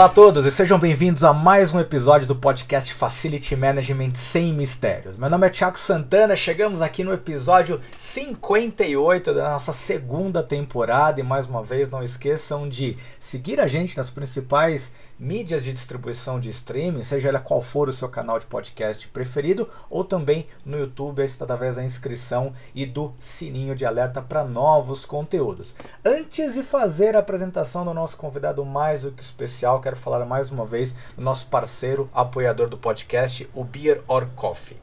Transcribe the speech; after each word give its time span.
Olá 0.00 0.06
a 0.06 0.14
todos 0.14 0.46
e 0.46 0.50
sejam 0.50 0.78
bem-vindos 0.78 1.22
a 1.22 1.34
mais 1.34 1.74
um 1.74 1.78
episódio 1.78 2.26
do 2.26 2.34
podcast 2.34 2.94
Facility 2.94 3.54
Management 3.54 4.14
Sem 4.14 4.50
Mistérios. 4.50 5.18
Meu 5.18 5.28
nome 5.28 5.46
é 5.46 5.50
Thiago 5.50 5.78
Santana, 5.78 6.34
chegamos 6.34 6.80
aqui 6.80 7.04
no 7.04 7.12
episódio 7.12 7.78
58 7.94 9.34
da 9.34 9.50
nossa 9.50 9.74
segunda 9.74 10.42
temporada 10.42 11.20
e 11.20 11.22
mais 11.22 11.46
uma 11.46 11.62
vez 11.62 11.90
não 11.90 12.02
esqueçam 12.02 12.66
de 12.66 12.96
seguir 13.18 13.60
a 13.60 13.68
gente 13.68 13.94
nas 13.94 14.08
principais 14.08 14.90
mídias 15.20 15.64
de 15.64 15.72
distribuição 15.74 16.40
de 16.40 16.48
streaming, 16.48 17.02
seja 17.02 17.28
ela 17.28 17.38
qual 17.38 17.60
for 17.60 17.90
o 17.90 17.92
seu 17.92 18.08
canal 18.08 18.38
de 18.38 18.46
podcast 18.46 19.06
preferido, 19.08 19.68
ou 19.90 20.02
também 20.02 20.46
no 20.64 20.78
YouTube, 20.78 21.22
através 21.40 21.76
da 21.76 21.84
inscrição 21.84 22.54
e 22.74 22.86
do 22.86 23.12
sininho 23.18 23.76
de 23.76 23.84
alerta 23.84 24.22
para 24.22 24.42
novos 24.42 25.04
conteúdos. 25.04 25.76
Antes 26.02 26.54
de 26.54 26.62
fazer 26.62 27.14
a 27.14 27.18
apresentação 27.18 27.84
do 27.84 27.92
nosso 27.92 28.16
convidado 28.16 28.64
mais 28.64 29.02
do 29.02 29.12
que 29.12 29.22
especial, 29.22 29.82
quero 29.82 29.96
falar 29.96 30.24
mais 30.24 30.50
uma 30.50 30.64
vez 30.64 30.94
do 31.14 31.22
nosso 31.22 31.46
parceiro 31.48 32.08
apoiador 32.14 32.70
do 32.70 32.78
podcast, 32.78 33.46
o 33.54 33.62
Beer 33.62 34.02
or 34.08 34.26
Coffee. 34.34 34.78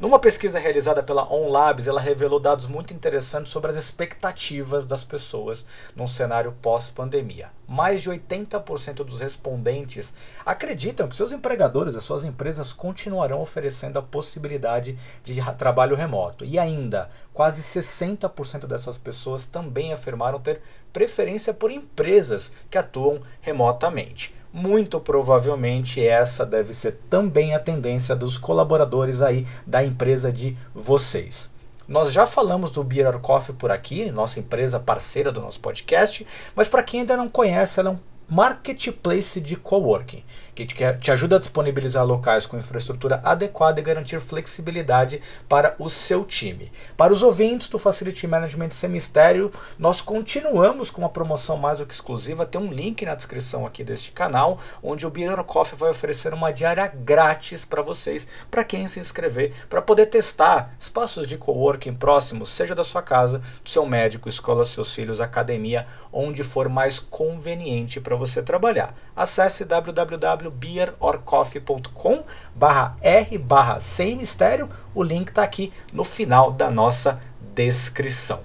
Numa 0.00 0.18
pesquisa 0.18 0.58
realizada 0.58 1.04
pela 1.04 1.32
OnLabs, 1.32 1.86
ela 1.86 2.00
revelou 2.00 2.40
dados 2.40 2.66
muito 2.66 2.92
interessantes 2.92 3.52
sobre 3.52 3.70
as 3.70 3.76
expectativas 3.76 4.84
das 4.84 5.04
pessoas 5.04 5.64
num 5.94 6.08
cenário 6.08 6.52
pós-pandemia. 6.60 7.50
Mais 7.66 8.02
de 8.02 8.10
80% 8.10 9.04
dos 9.04 9.20
respondentes 9.20 10.12
acreditam 10.44 11.06
que 11.06 11.14
seus 11.14 11.30
empregadores, 11.30 11.94
as 11.94 12.02
suas 12.02 12.24
empresas, 12.24 12.72
continuarão 12.72 13.40
oferecendo 13.40 13.96
a 13.96 14.02
possibilidade 14.02 14.98
de 15.22 15.40
trabalho 15.56 15.94
remoto. 15.94 16.44
E 16.44 16.58
ainda, 16.58 17.08
quase 17.32 17.62
60% 17.62 18.66
dessas 18.66 18.98
pessoas 18.98 19.46
também 19.46 19.92
afirmaram 19.92 20.40
ter 20.40 20.60
preferência 20.92 21.54
por 21.54 21.70
empresas 21.70 22.50
que 22.68 22.76
atuam 22.76 23.22
remotamente 23.40 24.34
muito 24.54 25.00
provavelmente 25.00 26.00
essa 26.06 26.46
deve 26.46 26.72
ser 26.72 27.00
também 27.10 27.56
a 27.56 27.58
tendência 27.58 28.14
dos 28.14 28.38
colaboradores 28.38 29.20
aí 29.20 29.44
da 29.66 29.84
empresa 29.84 30.32
de 30.32 30.56
vocês. 30.72 31.50
Nós 31.88 32.12
já 32.12 32.24
falamos 32.24 32.70
do 32.70 32.84
Beer 32.84 33.18
Coffee 33.18 33.56
por 33.56 33.72
aqui, 33.72 34.12
nossa 34.12 34.38
empresa 34.38 34.78
parceira 34.78 35.32
do 35.32 35.40
nosso 35.40 35.58
podcast, 35.58 36.24
mas 36.54 36.68
para 36.68 36.84
quem 36.84 37.00
ainda 37.00 37.16
não 37.16 37.28
conhece, 37.28 37.80
ela 37.80 37.90
é 37.90 37.92
um 37.94 37.98
marketplace 38.32 39.40
de 39.40 39.56
coworking 39.56 40.22
que 40.54 40.66
te 40.66 41.10
ajuda 41.10 41.36
a 41.36 41.38
disponibilizar 41.38 42.04
locais 42.04 42.46
com 42.46 42.56
infraestrutura 42.56 43.20
adequada 43.24 43.80
e 43.80 43.82
garantir 43.82 44.20
flexibilidade 44.20 45.20
para 45.48 45.74
o 45.78 45.88
seu 45.88 46.24
time. 46.24 46.70
Para 46.96 47.12
os 47.12 47.22
ouvintes 47.22 47.68
do 47.68 47.78
Facility 47.78 48.26
Management 48.26 48.70
Sem 48.70 48.90
Mistério, 48.90 49.50
nós 49.78 50.00
continuamos 50.00 50.90
com 50.90 51.02
uma 51.02 51.08
promoção 51.08 51.56
mais 51.56 51.78
do 51.78 51.86
que 51.86 51.94
exclusiva. 51.94 52.46
Tem 52.46 52.60
um 52.60 52.72
link 52.72 53.04
na 53.04 53.14
descrição 53.14 53.66
aqui 53.66 53.82
deste 53.82 54.12
canal, 54.12 54.58
onde 54.82 55.06
o 55.06 55.10
Beer 55.10 55.42
Coffee 55.44 55.78
vai 55.78 55.90
oferecer 55.90 56.32
uma 56.32 56.52
diária 56.52 56.86
grátis 56.86 57.64
para 57.64 57.82
vocês, 57.82 58.26
para 58.50 58.64
quem 58.64 58.86
se 58.88 59.00
inscrever, 59.00 59.52
para 59.68 59.82
poder 59.82 60.06
testar 60.06 60.74
espaços 60.78 61.28
de 61.28 61.36
coworking 61.36 61.94
próximos, 61.94 62.50
seja 62.50 62.74
da 62.74 62.84
sua 62.84 63.02
casa, 63.02 63.42
do 63.62 63.70
seu 63.70 63.84
médico, 63.86 64.28
escola 64.28 64.64
seus 64.64 64.94
filhos, 64.94 65.20
academia, 65.20 65.86
onde 66.14 66.44
for 66.44 66.68
mais 66.68 66.98
conveniente 66.98 68.00
para 68.00 68.16
você 68.16 68.42
trabalhar. 68.42 68.94
Acesse 69.16 69.64
www 69.64 70.44
www.beerorcoffee.com 70.54 72.24
barra 72.54 72.96
R 73.00 73.38
barra 73.38 73.80
sem 73.80 74.16
mistério. 74.16 74.68
O 74.94 75.02
link 75.02 75.28
está 75.28 75.42
aqui 75.42 75.72
no 75.92 76.04
final 76.04 76.52
da 76.52 76.70
nossa 76.70 77.20
descrição. 77.54 78.40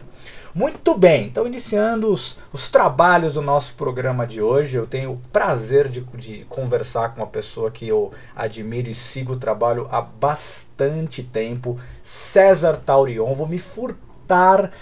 Muito 0.53 0.97
bem, 0.97 1.28
então 1.28 1.46
iniciando 1.46 2.12
os, 2.12 2.40
os, 2.52 2.69
trabalhos 2.69 3.35
do 3.35 3.41
nosso 3.41 3.75
programa 3.75 4.25
de 4.25 4.41
hoje, 4.41 4.78
eu 4.78 4.88
tenho 4.88 5.12
o 5.13 5.22
prazer 5.31 5.88
de, 5.88 6.02
de, 6.02 6.44
conversar 6.50 7.09
com 7.09 7.22
uma 7.22 7.28
pessoa 7.28 7.69
que 7.69 7.88
eu 7.88 8.12
admiro 8.35 8.90
e 8.90 8.94
sigo 8.96 9.34
o 9.34 9.40
trabalho 9.40 9.88
há 9.91 10.02
bastante 10.02 11.22
tempo, 11.22 11.79
César 12.02 12.78
Taurion. 12.78 13.35
Vou 13.35 13.47
me 13.47 13.59
furtar 13.59 14.09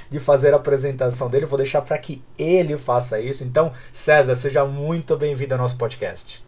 de 0.10 0.20
fazer 0.20 0.54
a 0.54 0.58
apresentação 0.58 1.30
dele, 1.30 1.46
vou 1.46 1.58
deixar 1.58 1.82
para 1.82 1.98
que 1.98 2.22
ele 2.38 2.78
faça 2.78 3.18
isso. 3.22 3.46
Então, 3.46 3.72
César, 3.94 4.36
seja 4.36 4.66
muito 4.66 5.16
bem-vindo 5.16 5.54
ao 5.54 5.60
nosso 5.62 5.78
podcast. 5.78 6.44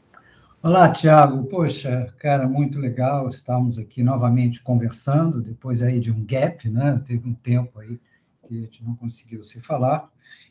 Olá, 0.61 0.91
Tiago. 0.91 1.45
Poxa, 1.45 2.13
cara, 2.19 2.45
muito 2.45 2.77
legal. 2.77 3.29
Estamos 3.29 3.77
aqui 3.77 4.03
novamente 4.03 4.61
conversando, 4.61 5.41
depois 5.41 5.81
aí 5.81 6.01
de 6.01 6.11
um 6.11 6.25
gap, 6.25 6.67
né? 6.69 7.01
Teve 7.07 7.29
um 7.29 7.33
tempo 7.33 7.79
aí 7.79 7.97
que 8.45 8.57
a 8.57 8.61
gente 8.63 8.83
não 8.83 8.93
conseguiu 8.95 9.41
se 9.45 9.61
falar. 9.61 10.09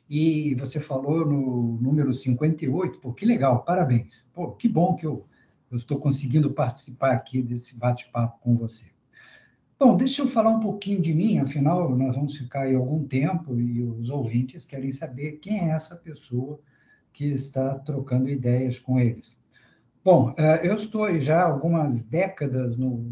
E 0.09 0.54
você 0.54 0.80
falou 0.80 1.26
no 1.26 1.78
número 1.82 2.15
58, 2.15 2.98
pô, 2.98 3.12
que 3.12 3.26
legal, 3.26 3.62
parabéns. 3.62 4.26
Pô, 4.32 4.53
que 4.53 4.66
bom 4.66 4.97
que 4.97 5.06
eu, 5.06 5.26
eu 5.70 5.76
estou 5.76 6.00
conseguindo 6.00 6.50
participar 6.54 7.12
aqui 7.12 7.42
desse 7.42 7.78
bate-papo 7.78 8.38
com 8.41 8.56
você. 8.56 8.86
Bom, 9.81 9.97
deixa 9.97 10.22
eu 10.22 10.27
falar 10.27 10.50
um 10.50 10.59
pouquinho 10.59 11.00
de 11.00 11.15
mim, 11.15 11.39
afinal, 11.39 11.97
nós 11.97 12.16
vamos 12.16 12.37
ficar 12.37 12.62
aí 12.62 12.75
algum 12.75 13.06
tempo 13.06 13.61
e 13.61 13.81
os 13.81 14.11
ouvintes 14.11 14.66
querem 14.66 14.91
saber 14.91 15.39
quem 15.39 15.61
é 15.61 15.71
essa 15.71 15.94
pessoa 15.94 16.59
que 17.12 17.27
está 17.27 17.78
trocando 17.78 18.28
ideias 18.28 18.81
com 18.81 18.99
eles. 18.99 19.37
Bom, 20.05 20.34
é, 20.37 20.69
eu 20.69 20.75
estou 20.75 21.21
já 21.21 21.43
há 21.43 21.47
algumas 21.47 22.06
décadas 22.06 22.77
no, 22.77 23.05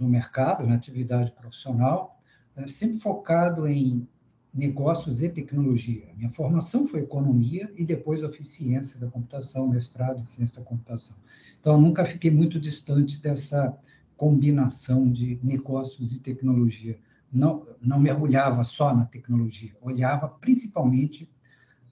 no 0.00 0.08
mercado, 0.08 0.66
na 0.66 0.76
atividade 0.76 1.30
profissional, 1.32 2.18
é, 2.56 2.66
sempre 2.66 2.98
focado 2.98 3.68
em 3.68 4.08
negócios 4.52 5.22
e 5.22 5.28
tecnologia. 5.28 6.08
Minha 6.16 6.30
formação 6.30 6.88
foi 6.88 7.00
economia 7.00 7.70
e 7.76 7.84
depois 7.84 8.22
oficiência 8.22 8.98
da 8.98 9.10
computação, 9.10 9.68
mestrado 9.68 10.20
em 10.20 10.24
ciência 10.24 10.58
da 10.58 10.66
computação. 10.66 11.18
Então, 11.60 11.78
nunca 11.78 12.06
fiquei 12.06 12.30
muito 12.30 12.58
distante 12.58 13.22
dessa 13.22 13.76
combinação 14.22 15.10
de 15.10 15.40
negócios 15.42 16.14
e 16.14 16.20
tecnologia. 16.20 16.96
Não, 17.32 17.66
não 17.80 17.98
mergulhava 17.98 18.62
só 18.62 18.94
na 18.94 19.04
tecnologia, 19.04 19.72
olhava 19.80 20.28
principalmente 20.28 21.28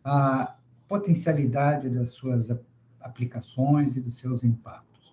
a 0.05 0.55
potencialidade 0.87 1.89
das 1.89 2.11
suas 2.11 2.49
aplicações 3.01 3.97
e 3.97 4.01
dos 4.01 4.17
seus 4.17 4.45
impactos. 4.45 5.13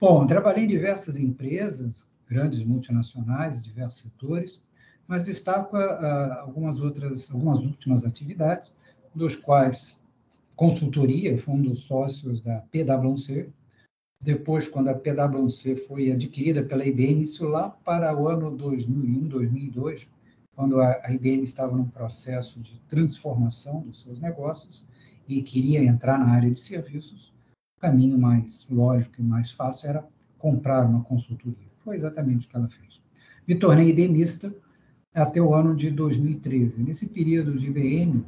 Bom, 0.00 0.26
trabalhei 0.26 0.64
em 0.64 0.68
diversas 0.68 1.18
empresas, 1.18 2.10
grandes 2.26 2.64
multinacionais, 2.64 3.62
diversos 3.62 4.00
setores, 4.00 4.62
mas 5.06 5.24
destaco 5.24 5.76
uh, 5.76 6.40
algumas 6.40 6.80
outras, 6.80 7.30
algumas 7.30 7.58
últimas 7.58 8.06
atividades, 8.06 8.78
dos 9.14 9.36
quais 9.36 10.08
consultoria, 10.56 11.36
fui 11.36 11.60
dos 11.60 11.80
sócios 11.80 12.40
da 12.40 12.60
PwC. 12.72 13.50
Depois, 14.22 14.68
quando 14.68 14.88
a 14.88 14.94
PwC 14.94 15.76
foi 15.76 16.12
adquirida 16.12 16.62
pela 16.62 16.86
IBM, 16.86 17.22
isso 17.22 17.48
lá 17.48 17.70
para 17.70 18.14
o 18.14 18.28
ano 18.28 18.54
2001, 18.54 19.28
2002, 19.28 20.06
quando 20.54 20.80
a 20.80 21.00
IBM 21.08 21.42
estava 21.42 21.74
num 21.74 21.88
processo 21.88 22.60
de 22.60 22.78
transformação 22.88 23.80
dos 23.80 24.02
seus 24.02 24.20
negócios, 24.20 24.86
e 25.26 25.42
queria 25.42 25.82
entrar 25.82 26.18
na 26.18 26.32
área 26.32 26.50
de 26.50 26.60
serviços, 26.60 27.32
o 27.76 27.80
caminho 27.80 28.18
mais 28.18 28.66
lógico 28.68 29.14
e 29.20 29.22
mais 29.22 29.52
fácil 29.52 29.88
era 29.88 30.06
comprar 30.38 30.84
uma 30.84 31.04
consultoria. 31.04 31.70
Foi 31.84 31.96
exatamente 31.96 32.46
o 32.46 32.50
que 32.50 32.56
ela 32.56 32.68
fez. 32.68 33.00
Me 33.46 33.54
tornei 33.54 33.90
IBMista 33.90 34.54
até 35.14 35.40
o 35.40 35.54
ano 35.54 35.74
de 35.74 35.90
2013. 35.90 36.82
Nesse 36.82 37.08
período 37.08 37.56
de 37.56 37.68
IBM, 37.68 38.24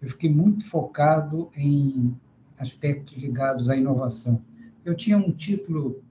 eu 0.00 0.10
fiquei 0.10 0.30
muito 0.30 0.68
focado 0.68 1.50
em 1.56 2.14
aspectos 2.58 3.16
ligados 3.16 3.70
à 3.70 3.76
inovação. 3.76 4.42
Eu 4.84 4.96
tinha 4.96 5.16
um 5.16 5.30
título 5.30 6.02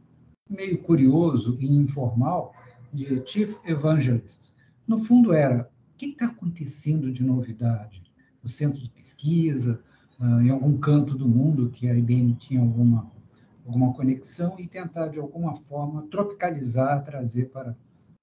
meio 0.50 0.77
curioso 0.77 1.57
e 1.59 1.65
informal 1.65 2.53
de 2.94 3.21
Chief 3.25 3.56
Evangelist. 3.65 4.53
No 4.88 5.03
fundo, 5.03 5.33
era 5.33 5.69
o 5.94 5.97
que 5.97 6.07
está 6.07 6.25
acontecendo 6.25 7.12
de 7.12 7.23
novidade? 7.23 8.01
O 8.41 8.47
centro 8.47 8.81
de 8.81 8.89
pesquisa, 8.89 9.83
uh, 10.19 10.41
em 10.41 10.50
algum 10.50 10.77
canto 10.77 11.18
do 11.18 11.27
mundo 11.27 11.69
que 11.69 11.89
a 11.89 11.95
IBM 11.95 12.33
tinha 12.35 12.62
alguma, 12.62 13.12
alguma 13.65 13.94
conexão 13.94 14.57
e 14.57 14.68
tentar, 14.68 15.09
de 15.09 15.19
alguma 15.19 15.57
forma, 15.57 16.07
tropicalizar, 16.07 17.03
trazer 17.03 17.50
para 17.50 17.75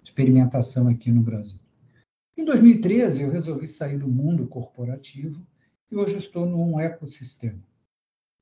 experimentação 0.03 0.89
aqui 0.89 1.11
no 1.11 1.21
Brasil. 1.21 1.61
Em 2.37 2.45
2013, 2.45 3.23
eu 3.23 3.31
resolvi 3.31 3.69
sair 3.69 3.99
do 3.99 4.09
mundo 4.09 4.47
corporativo 4.47 5.45
e 5.91 5.97
hoje 5.97 6.17
estou 6.17 6.47
num 6.47 6.81
ecossistema 6.81 7.62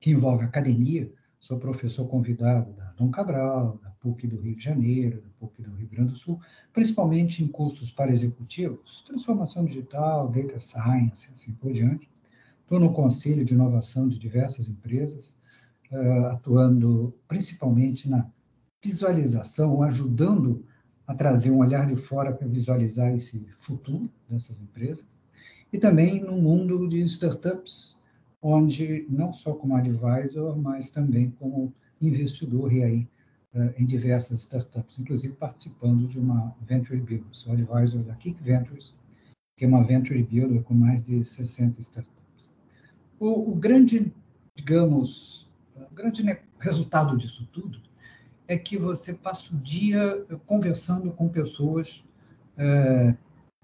que 0.01 0.11
envolve 0.11 0.45
academia. 0.45 1.11
Sou 1.47 1.61
professor 1.61 2.09
convidado 2.09 2.73
da 2.73 2.87
Dom 2.97 3.09
Cabral, 3.09 3.79
da 3.81 3.91
PUC 4.01 4.27
do 4.27 4.41
Rio 4.41 4.57
de 4.57 4.65
Janeiro, 4.65 5.23
da 5.23 5.29
PUC 5.39 5.63
do 5.63 5.77
Rio 5.77 5.87
Grande 5.87 6.11
do 6.11 6.19
Sul, 6.19 6.41
principalmente 6.73 7.41
em 7.41 7.47
cursos 7.47 7.93
para 7.93 8.11
executivos, 8.11 9.05
transformação 9.07 9.65
digital, 9.65 10.29
data 10.29 10.59
science, 10.59 11.31
assim 11.33 11.53
por 11.53 11.73
diante. 11.73 12.11
Estou 12.63 12.81
no 12.81 12.93
conselho 12.93 13.45
de 13.45 13.55
inovação 13.55 14.09
de 14.09 14.19
diversas 14.19 14.69
empresas, 14.69 15.39
uh, 15.93 16.27
atuando 16.33 17.15
principalmente 17.29 18.11
na 18.11 18.29
visualização, 18.83 19.85
ajudando 19.85 20.65
a 21.07 21.15
trazer 21.15 21.53
um 21.53 21.59
olhar 21.59 21.87
de 21.87 21.95
fora 21.95 22.33
para 22.33 22.49
visualizar 22.49 23.15
esse 23.15 23.47
futuro 23.61 24.11
dessas 24.29 24.61
empresas, 24.61 25.07
e 25.73 25.79
também 25.79 26.21
no 26.21 26.33
mundo 26.33 26.89
de 26.89 26.99
startups, 27.03 27.96
onde 28.47 29.05
não 29.09 29.33
só 29.33 29.53
como 29.53 29.75
advisor, 29.75 30.57
mas 30.57 30.91
também 30.91 31.31
como 31.33 31.75
investidor 32.01 32.73
e 32.73 32.85
aí 32.85 33.09
uh, 33.53 33.75
em 33.77 33.85
diversas 33.85 34.43
startups, 34.43 35.01
inclusive 35.01 35.35
participando 35.35 36.07
de 36.07 36.21
uma 36.21 36.55
venture 36.63 37.01
builder. 37.01 37.27
Sou 37.33 37.53
advisor 37.53 38.05
da 38.05 38.15
Kick 38.15 38.41
Ventures, 38.41 38.95
que 39.57 39.65
é 39.65 39.69
uma 39.69 39.83
venture 39.83 40.23
builder 40.23 40.63
com 40.63 40.75
mais 40.75 41.03
de 41.03 41.25
60 41.25 41.81
startups. 41.81 42.57
O, 43.19 43.51
o 43.51 43.55
grande, 43.57 44.15
digamos, 44.55 45.51
o 45.75 45.93
grande 45.93 46.23
resultado 46.61 47.17
disso 47.17 47.49
tudo 47.53 47.81
é 48.47 48.57
que 48.57 48.79
você 48.79 49.15
passa 49.15 49.53
o 49.53 49.59
dia 49.59 50.25
conversando 50.47 51.11
com 51.11 51.29
pessoas 51.29 52.05
uh, 52.57 53.17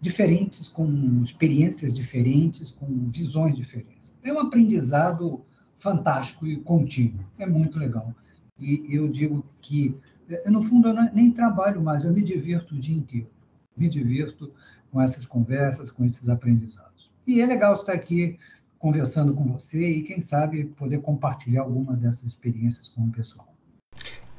diferentes, 0.02 0.66
com 0.66 1.22
experiências 1.22 1.94
diferentes, 1.94 2.72
com 2.72 2.86
visões 3.08 3.54
diferentes. 3.54 4.18
É 4.24 4.32
um 4.32 4.40
aprendizado 4.40 5.44
fantástico 5.78 6.44
e 6.44 6.56
contínuo. 6.56 7.24
É 7.38 7.46
muito 7.46 7.78
legal. 7.78 8.12
E 8.58 8.84
eu 8.90 9.08
digo 9.08 9.46
que, 9.60 9.96
eh, 10.28 10.50
no 10.50 10.60
fundo, 10.60 10.88
eu 10.88 10.94
nem 11.14 11.30
trabalho 11.30 11.80
mais, 11.80 12.02
eu 12.02 12.12
me 12.12 12.24
divirto 12.24 12.74
o 12.74 12.78
dia 12.80 12.96
inteiro. 12.96 13.30
Me 13.76 13.88
divirto 13.88 14.52
com 14.90 15.00
essas 15.00 15.24
conversas, 15.24 15.88
com 15.88 16.04
esses 16.04 16.28
aprendizados. 16.28 17.08
E 17.24 17.40
é 17.40 17.46
legal 17.46 17.76
estar 17.76 17.92
aqui 17.92 18.40
conversando 18.80 19.32
com 19.32 19.44
você 19.44 19.88
e, 19.88 20.02
quem 20.02 20.18
sabe, 20.18 20.64
poder 20.64 21.00
compartilhar 21.00 21.62
alguma 21.62 21.94
dessas 21.94 22.24
experiências 22.24 22.88
com 22.88 23.02
o 23.02 23.12
pessoal 23.12 23.51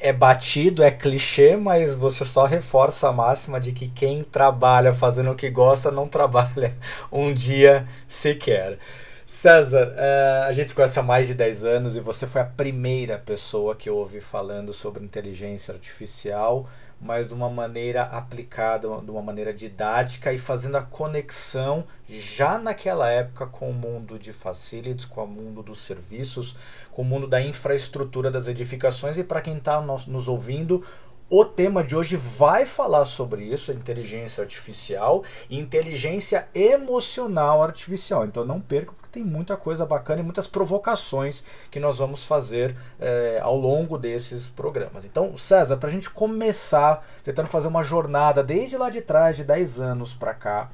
é 0.04 0.12
batido, 0.12 0.84
é 0.84 0.92
clichê, 0.92 1.56
mas 1.56 1.96
você 1.96 2.26
só 2.26 2.44
reforça 2.44 3.08
a 3.08 3.14
máxima 3.14 3.58
de 3.58 3.72
que 3.72 3.88
quem 3.88 4.22
trabalha 4.22 4.92
fazendo 4.92 5.32
o 5.32 5.36
que 5.36 5.50
gosta 5.50 5.90
não 5.90 6.10
trabalha 6.10 6.76
um 7.10 7.34
dia 7.34 7.88
sequer. 8.06 8.78
César, 9.26 9.96
uh, 9.96 10.44
a 10.50 10.52
gente 10.52 10.70
se 10.70 10.76
conhece 10.76 11.00
há 11.00 11.04
mais 11.04 11.28
de 11.28 11.34
10 11.34 11.64
anos 11.64 11.96
e 11.96 12.02
você 12.02 12.28
foi 12.28 12.42
a 12.42 12.46
primeira 12.46 13.18
pessoa 13.18 13.76
que 13.76 13.90
eu 13.90 13.96
ouvi 13.96 14.20
falando 14.20 14.74
sobre 14.74 15.04
inteligência 15.04 15.74
artificial 15.74 16.68
mas 17.04 17.28
de 17.28 17.34
uma 17.34 17.50
maneira 17.50 18.04
aplicada, 18.04 18.88
de 19.02 19.12
uma 19.12 19.22
maneira 19.22 19.54
didática 19.54 20.32
e 20.32 20.38
fazendo 20.38 20.78
a 20.78 20.82
conexão 20.82 21.84
já 22.08 22.58
naquela 22.58 23.10
época 23.10 23.46
com 23.46 23.70
o 23.70 23.74
mundo 23.74 24.18
de 24.18 24.32
facilities, 24.32 25.06
com 25.06 25.24
o 25.24 25.28
mundo 25.28 25.62
dos 25.62 25.80
serviços, 25.80 26.56
com 26.92 27.02
o 27.02 27.06
mundo 27.06 27.28
da 27.28 27.42
infraestrutura 27.42 28.32
das 28.32 28.48
edificações. 28.48 29.18
E 29.18 29.24
para 29.24 29.42
quem 29.42 29.58
está 29.58 29.82
nos 29.82 30.28
ouvindo, 30.28 30.84
o 31.30 31.44
tema 31.44 31.84
de 31.84 31.96
hoje 31.96 32.16
vai 32.16 32.66
falar 32.66 33.06
sobre 33.06 33.44
isso, 33.44 33.72
inteligência 33.72 34.42
artificial 34.42 35.24
e 35.50 35.60
inteligência 35.60 36.48
emocional 36.54 37.62
artificial. 37.62 38.26
Então 38.26 38.46
não 38.46 38.62
perca 38.62 38.94
tem 39.14 39.24
muita 39.24 39.56
coisa 39.56 39.86
bacana 39.86 40.22
e 40.22 40.24
muitas 40.24 40.48
provocações 40.48 41.44
que 41.70 41.80
nós 41.80 42.00
vamos 42.00 42.26
fazer 42.26 42.76
é, 43.00 43.40
ao 43.44 43.56
longo 43.56 43.96
desses 43.96 44.48
programas. 44.48 45.06
Então, 45.06 45.38
César, 45.38 45.78
para 45.78 45.88
a 45.88 45.92
gente 45.92 46.10
começar 46.10 47.06
tentando 47.24 47.48
fazer 47.48 47.68
uma 47.68 47.84
jornada 47.84 48.44
desde 48.44 48.76
lá 48.76 48.90
de 48.90 49.02
trás, 49.02 49.38
de 49.38 49.44
10 49.44 49.80
anos 49.80 50.14
para 50.14 50.34
cá, 50.34 50.72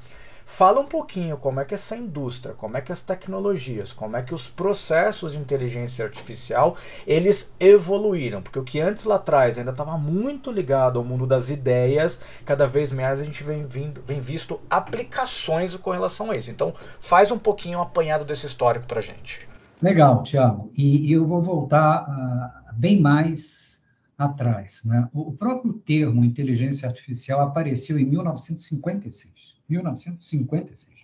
Fala 0.52 0.80
um 0.80 0.84
pouquinho 0.84 1.38
como 1.38 1.60
é 1.60 1.64
que 1.64 1.74
essa 1.74 1.96
indústria, 1.96 2.54
como 2.54 2.76
é 2.76 2.80
que 2.82 2.92
as 2.92 3.00
tecnologias, 3.00 3.94
como 3.94 4.16
é 4.16 4.22
que 4.22 4.34
os 4.34 4.48
processos 4.48 5.32
de 5.32 5.38
inteligência 5.38 6.04
artificial, 6.04 6.76
eles 7.06 7.54
evoluíram, 7.58 8.42
porque 8.42 8.58
o 8.58 8.64
que 8.64 8.78
antes 8.78 9.04
lá 9.04 9.14
atrás 9.14 9.56
ainda 9.56 9.70
estava 9.70 9.96
muito 9.96 10.50
ligado 10.50 10.98
ao 10.98 11.04
mundo 11.04 11.24
das 11.24 11.48
ideias, 11.48 12.20
cada 12.44 12.66
vez 12.66 12.92
mais 12.92 13.20
a 13.20 13.24
gente 13.24 13.42
vem, 13.42 13.64
vindo, 13.64 14.02
vem 14.04 14.20
visto 14.20 14.60
aplicações 14.68 15.74
com 15.76 15.92
relação 15.92 16.30
a 16.30 16.36
isso. 16.36 16.50
Então, 16.50 16.74
faz 16.98 17.30
um 17.30 17.38
pouquinho 17.38 17.78
um 17.78 17.82
apanhado 17.82 18.24
desse 18.24 18.46
histórico 18.46 18.86
para 18.86 19.00
gente. 19.00 19.48
Legal, 19.80 20.22
Tiago. 20.24 20.70
E, 20.76 21.10
eu 21.10 21.26
vou 21.26 21.40
voltar 21.40 22.02
uh, 22.02 22.74
bem 22.74 23.00
mais 23.00 23.88
atrás. 24.18 24.82
Né? 24.84 25.08
O 25.14 25.32
próprio 25.32 25.72
termo 25.72 26.24
inteligência 26.24 26.88
artificial 26.88 27.40
apareceu 27.40 27.98
em 27.98 28.04
1956. 28.04 29.49
1956. 29.70 30.98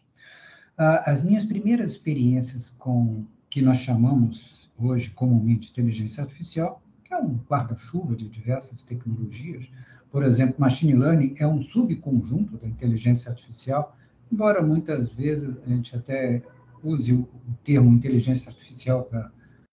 Ah, 0.76 1.10
as 1.10 1.22
minhas 1.22 1.44
primeiras 1.44 1.92
experiências 1.92 2.70
com 2.78 3.24
que 3.48 3.62
nós 3.62 3.78
chamamos 3.78 4.68
hoje 4.78 5.10
comumente 5.10 5.70
inteligência 5.70 6.22
artificial, 6.22 6.82
que 7.04 7.14
é 7.14 7.18
um 7.18 7.38
guarda-chuva 7.48 8.14
de 8.14 8.28
diversas 8.28 8.82
tecnologias, 8.82 9.70
por 10.10 10.24
exemplo, 10.24 10.56
machine 10.58 10.94
learning 10.94 11.34
é 11.38 11.46
um 11.46 11.62
subconjunto 11.62 12.56
da 12.56 12.66
inteligência 12.66 13.30
artificial, 13.30 13.96
embora 14.30 14.62
muitas 14.62 15.12
vezes 15.12 15.54
a 15.64 15.68
gente 15.68 15.94
até 15.96 16.42
use 16.82 17.12
o 17.12 17.28
termo 17.64 17.92
inteligência 17.92 18.50
artificial 18.50 19.04
para 19.04 19.30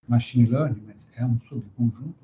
machine 0.07 0.47
learning, 0.47 0.83
mas 0.85 1.09
é 1.15 1.25
um 1.25 1.39
subconjunto. 1.47 2.15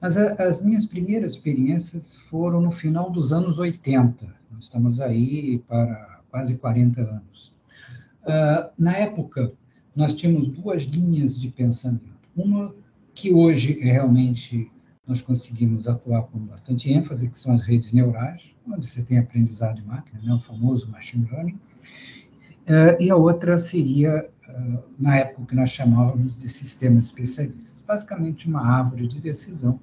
Mas 0.00 0.16
as 0.16 0.62
minhas 0.62 0.84
primeiras 0.84 1.32
experiências 1.32 2.14
foram 2.28 2.60
no 2.60 2.70
final 2.70 3.10
dos 3.10 3.32
anos 3.32 3.58
80. 3.58 4.26
Nós 4.56 4.64
estamos 4.64 5.02
aí 5.02 5.62
para 5.68 6.20
quase 6.30 6.56
40 6.56 7.02
anos. 7.02 7.54
Uh, 8.22 8.70
na 8.78 8.96
época, 8.96 9.52
nós 9.94 10.16
tínhamos 10.16 10.48
duas 10.48 10.84
linhas 10.84 11.38
de 11.38 11.48
pensamento. 11.48 12.16
Uma 12.34 12.74
que 13.14 13.34
hoje 13.34 13.78
é 13.82 13.92
realmente 13.92 14.70
nós 15.06 15.20
conseguimos 15.20 15.86
atuar 15.86 16.22
com 16.22 16.38
bastante 16.38 16.90
ênfase, 16.90 17.28
que 17.28 17.38
são 17.38 17.52
as 17.52 17.60
redes 17.60 17.92
neurais, 17.92 18.50
onde 18.66 18.88
você 18.88 19.02
tem 19.02 19.18
aprendizado 19.18 19.76
de 19.76 19.86
máquina, 19.86 20.20
né, 20.22 20.32
o 20.32 20.40
famoso 20.40 20.90
machine 20.90 21.28
learning. 21.30 21.60
Uh, 22.66 22.96
e 22.98 23.10
a 23.10 23.16
outra 23.16 23.58
seria, 23.58 24.26
uh, 24.48 24.82
na 24.98 25.18
época, 25.18 25.48
que 25.48 25.54
nós 25.54 25.68
chamávamos 25.68 26.36
de 26.36 26.48
sistemas 26.48 27.04
especialistas, 27.04 27.84
basicamente 27.86 28.48
uma 28.48 28.66
árvore 28.66 29.06
de 29.06 29.20
decisão 29.20 29.78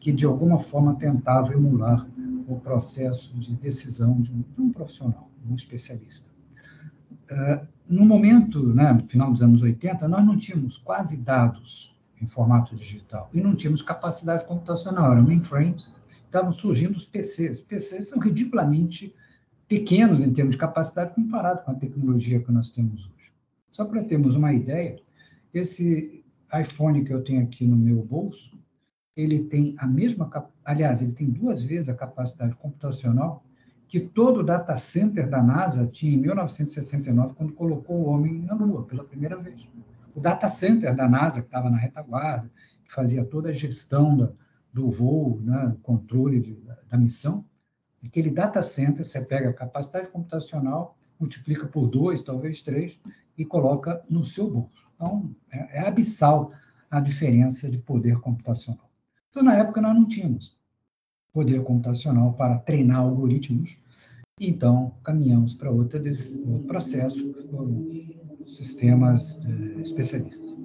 que, 0.00 0.12
de 0.12 0.24
alguma 0.24 0.58
forma, 0.58 0.94
tentava 0.94 1.52
emular 1.52 2.06
o 2.48 2.58
processo 2.58 3.38
de 3.38 3.54
decisão 3.54 4.20
de 4.20 4.32
um, 4.32 4.42
de 4.42 4.60
um 4.60 4.72
profissional, 4.72 5.30
um 5.48 5.54
especialista. 5.54 6.30
Uh, 7.30 7.66
no 7.86 8.06
momento, 8.06 8.74
né, 8.74 8.92
no 8.92 9.06
final 9.06 9.30
dos 9.30 9.42
anos 9.42 9.62
80, 9.62 10.08
nós 10.08 10.24
não 10.24 10.36
tínhamos 10.36 10.78
quase 10.78 11.18
dados 11.18 11.94
em 12.20 12.26
formato 12.26 12.74
digital 12.74 13.30
e 13.32 13.40
não 13.40 13.54
tínhamos 13.54 13.82
capacidade 13.82 14.46
computacional, 14.46 15.12
eram 15.12 15.22
mainframes, 15.22 15.92
estavam 16.24 16.52
surgindo 16.52 16.96
os 16.96 17.04
PCs. 17.04 17.60
PCs 17.60 18.08
são 18.08 18.18
ridiculamente 18.18 19.14
pequenos 19.68 20.22
em 20.22 20.32
termos 20.32 20.54
de 20.54 20.58
capacidade 20.58 21.14
comparado 21.14 21.62
com 21.64 21.70
a 21.70 21.74
tecnologia 21.74 22.40
que 22.40 22.50
nós 22.50 22.70
temos 22.70 23.04
hoje. 23.04 23.32
Só 23.70 23.84
para 23.84 24.02
termos 24.02 24.34
uma 24.34 24.52
ideia, 24.52 24.98
esse 25.52 26.24
iPhone 26.52 27.04
que 27.04 27.12
eu 27.12 27.22
tenho 27.22 27.42
aqui 27.42 27.66
no 27.66 27.76
meu 27.76 28.02
bolso, 28.02 28.57
ele 29.18 29.40
tem 29.40 29.74
a 29.78 29.86
mesma, 29.86 30.30
aliás, 30.64 31.02
ele 31.02 31.12
tem 31.12 31.28
duas 31.28 31.60
vezes 31.60 31.88
a 31.88 31.94
capacidade 31.94 32.54
computacional 32.54 33.42
que 33.88 33.98
todo 33.98 34.40
o 34.40 34.44
data 34.44 34.76
center 34.76 35.28
da 35.28 35.42
NASA 35.42 35.88
tinha 35.88 36.14
em 36.14 36.18
1969, 36.18 37.34
quando 37.34 37.52
colocou 37.52 37.96
o 37.96 38.06
homem 38.06 38.42
na 38.42 38.54
Lua 38.54 38.84
pela 38.84 39.02
primeira 39.02 39.36
vez. 39.36 39.66
O 40.14 40.20
data 40.20 40.48
center 40.48 40.94
da 40.94 41.08
NASA, 41.08 41.40
que 41.40 41.46
estava 41.46 41.68
na 41.68 41.78
retaguarda, 41.78 42.48
que 42.84 42.94
fazia 42.94 43.24
toda 43.24 43.48
a 43.48 43.52
gestão 43.52 44.16
da, 44.16 44.30
do 44.72 44.88
voo, 44.88 45.40
né, 45.42 45.74
controle 45.82 46.38
de, 46.38 46.54
da, 46.54 46.78
da 46.88 46.96
missão, 46.96 47.44
aquele 48.04 48.30
data 48.30 48.62
center, 48.62 49.04
você 49.04 49.22
pega 49.22 49.50
a 49.50 49.54
capacidade 49.54 50.08
computacional, 50.08 50.96
multiplica 51.18 51.66
por 51.66 51.88
dois, 51.88 52.22
talvez 52.22 52.62
três, 52.62 53.00
e 53.36 53.44
coloca 53.44 54.00
no 54.08 54.24
seu 54.24 54.48
bolso. 54.48 54.86
Então, 54.94 55.34
é, 55.50 55.78
é 55.78 55.88
abissal 55.88 56.52
a 56.88 57.00
diferença 57.00 57.68
de 57.68 57.78
poder 57.78 58.20
computacional. 58.20 58.87
Então, 59.30 59.42
na 59.42 59.54
época, 59.54 59.80
nós 59.80 59.94
não 59.94 60.06
tínhamos 60.06 60.56
poder 61.32 61.62
computacional 61.62 62.32
para 62.32 62.58
treinar 62.58 63.00
algoritmos, 63.00 63.78
então 64.40 64.94
caminhamos 65.04 65.54
para 65.54 65.70
outro, 65.70 66.00
processo, 66.66 67.32
foram 67.50 67.88
sistemas 68.46 69.44
eh, 69.44 69.80
especialistas. 69.80 70.56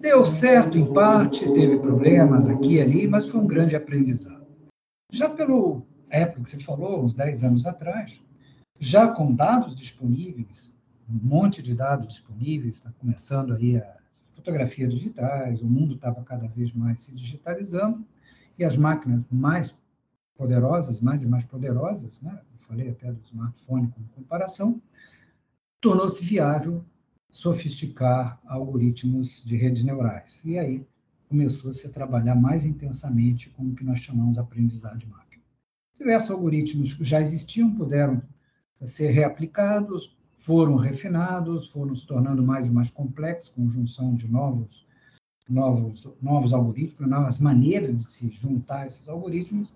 Deu 0.00 0.24
certo 0.24 0.78
em 0.78 0.92
parte, 0.92 1.52
teve 1.52 1.78
problemas 1.78 2.48
aqui 2.48 2.74
e 2.74 2.80
ali, 2.80 3.08
mas 3.08 3.28
foi 3.28 3.40
um 3.40 3.46
grande 3.46 3.74
aprendizado. 3.74 4.46
Já 5.10 5.28
pela 5.28 5.82
época 6.10 6.42
que 6.42 6.50
você 6.50 6.60
falou, 6.60 7.04
uns 7.04 7.14
10 7.14 7.44
anos 7.44 7.66
atrás, 7.66 8.20
já 8.78 9.08
com 9.08 9.34
dados 9.34 9.74
disponíveis, 9.74 10.76
um 11.08 11.26
monte 11.26 11.62
de 11.62 11.74
dados 11.74 12.08
disponíveis, 12.08 12.76
está 12.76 12.92
começando 12.98 13.54
aí 13.54 13.76
a 13.76 13.97
fotografias 14.38 14.94
digitais, 14.94 15.60
o 15.60 15.66
mundo 15.66 15.96
estava 15.96 16.22
cada 16.22 16.46
vez 16.46 16.72
mais 16.72 17.04
se 17.04 17.14
digitalizando 17.14 18.04
e 18.56 18.64
as 18.64 18.76
máquinas 18.76 19.26
mais 19.30 19.76
poderosas, 20.36 21.00
mais 21.00 21.24
e 21.24 21.28
mais 21.28 21.44
poderosas, 21.44 22.22
né? 22.22 22.40
eu 22.52 22.66
falei 22.66 22.88
até 22.88 23.12
do 23.12 23.20
smartphone 23.24 23.88
como 23.88 24.08
comparação, 24.14 24.80
tornou-se 25.80 26.24
viável 26.24 26.84
sofisticar 27.28 28.40
algoritmos 28.46 29.44
de 29.44 29.56
redes 29.56 29.82
neurais. 29.82 30.44
E 30.44 30.56
aí 30.58 30.86
começou 31.28 31.70
a 31.70 31.74
se 31.74 31.92
trabalhar 31.92 32.36
mais 32.36 32.64
intensamente 32.64 33.50
com 33.50 33.64
o 33.64 33.74
que 33.74 33.84
nós 33.84 34.00
chamamos 34.00 34.38
aprendizado 34.38 34.98
de 34.98 35.06
máquina. 35.06 35.42
Diversos 35.98 36.30
algoritmos 36.30 36.94
que 36.94 37.04
já 37.04 37.20
existiam 37.20 37.74
puderam 37.74 38.22
ser 38.84 39.10
reaplicados, 39.10 40.16
foram 40.38 40.76
refinados, 40.76 41.68
foram 41.68 41.94
se 41.94 42.06
tornando 42.06 42.42
mais 42.42 42.66
e 42.66 42.70
mais 42.70 42.90
complexos, 42.90 43.50
com 43.50 43.68
junção 43.68 44.14
de 44.14 44.30
novos, 44.30 44.86
novos, 45.48 46.08
novos 46.22 46.52
algoritmos, 46.52 47.10
novas 47.10 47.38
maneiras 47.38 47.96
de 47.96 48.04
se 48.04 48.28
juntar 48.30 48.86
esses 48.86 49.08
algoritmos. 49.08 49.72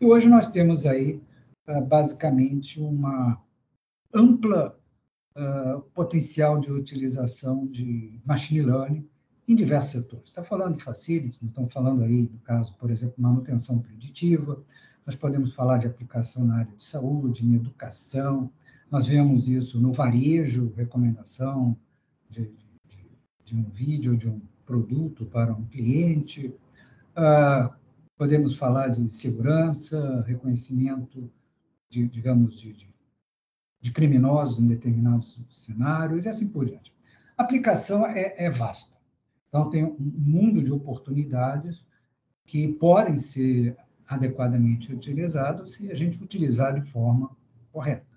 E 0.00 0.04
hoje 0.04 0.28
nós 0.28 0.50
temos 0.50 0.84
aí, 0.86 1.22
ah, 1.66 1.80
basicamente, 1.80 2.80
uma 2.80 3.40
ampla 4.12 4.78
uh, 5.36 5.80
potencial 5.94 6.60
de 6.60 6.70
utilização 6.70 7.66
de 7.66 8.20
machine 8.24 8.62
learning 8.62 9.08
em 9.48 9.54
diversos 9.54 9.92
setores. 9.92 10.28
Está 10.28 10.42
falando 10.42 10.76
de 10.76 10.84
facilities, 10.84 11.40
estamos 11.42 11.72
falando 11.72 12.02
aí, 12.02 12.22
no 12.22 12.38
caso, 12.40 12.74
por 12.76 12.90
exemplo, 12.90 13.14
manutenção 13.18 13.78
preditiva, 13.78 14.62
nós 15.06 15.16
podemos 15.16 15.54
falar 15.54 15.78
de 15.78 15.86
aplicação 15.86 16.44
na 16.44 16.58
área 16.58 16.72
de 16.76 16.82
saúde, 16.82 17.44
em 17.44 17.54
educação, 17.54 18.50
nós 18.92 19.06
vemos 19.06 19.48
isso 19.48 19.80
no 19.80 19.90
varejo, 19.90 20.74
recomendação 20.76 21.74
de, 22.28 22.42
de, 22.86 23.10
de 23.42 23.56
um 23.56 23.62
vídeo, 23.70 24.18
de 24.18 24.28
um 24.28 24.38
produto 24.66 25.24
para 25.24 25.50
um 25.54 25.64
cliente. 25.64 26.54
Uh, 27.16 27.74
podemos 28.18 28.54
falar 28.54 28.88
de 28.88 29.08
segurança, 29.08 30.22
reconhecimento, 30.26 31.32
de, 31.88 32.06
digamos, 32.06 32.60
de, 32.60 32.76
de, 33.80 33.92
criminosos 33.92 34.62
em 34.62 34.66
determinados 34.66 35.42
cenários 35.50 36.26
e 36.26 36.28
assim 36.28 36.48
por 36.50 36.66
diante. 36.66 36.94
A 37.38 37.44
aplicação 37.44 38.06
é, 38.06 38.34
é 38.36 38.50
vasta. 38.50 38.98
Então, 39.48 39.70
tem 39.70 39.84
um 39.84 39.96
mundo 39.98 40.62
de 40.62 40.70
oportunidades 40.70 41.88
que 42.44 42.68
podem 42.68 43.16
ser 43.16 43.74
adequadamente 44.06 44.92
utilizados 44.92 45.72
se 45.72 45.90
a 45.90 45.94
gente 45.94 46.22
utilizar 46.22 46.78
de 46.78 46.86
forma 46.90 47.34
correta. 47.72 48.11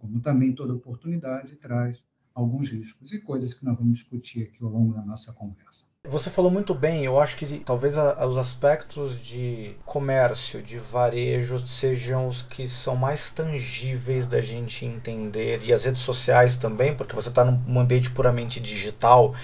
Como 0.00 0.18
também 0.18 0.54
toda 0.54 0.72
oportunidade 0.72 1.56
traz 1.56 2.02
alguns 2.34 2.70
riscos 2.70 3.12
e 3.12 3.20
coisas 3.20 3.52
que 3.52 3.66
nós 3.66 3.76
vamos 3.76 3.98
discutir 3.98 4.44
aqui 4.44 4.64
ao 4.64 4.70
longo 4.70 4.94
da 4.94 5.02
nossa 5.02 5.34
conversa. 5.34 5.89
Você 6.10 6.28
falou 6.28 6.50
muito 6.50 6.74
bem, 6.74 7.04
eu 7.04 7.20
acho 7.20 7.36
que 7.36 7.60
talvez 7.64 7.96
a, 7.96 8.26
os 8.26 8.36
aspectos 8.36 9.24
de 9.24 9.76
comércio, 9.86 10.60
de 10.60 10.76
varejo, 10.76 11.64
sejam 11.64 12.26
os 12.26 12.42
que 12.42 12.66
são 12.66 12.96
mais 12.96 13.30
tangíveis 13.30 14.26
da 14.26 14.40
gente 14.40 14.84
entender, 14.84 15.60
e 15.62 15.72
as 15.72 15.84
redes 15.84 16.02
sociais 16.02 16.56
também, 16.56 16.96
porque 16.96 17.14
você 17.14 17.28
está 17.28 17.44
num 17.44 17.78
ambiente 17.78 18.10
puramente 18.10 18.58
digital, 18.58 19.36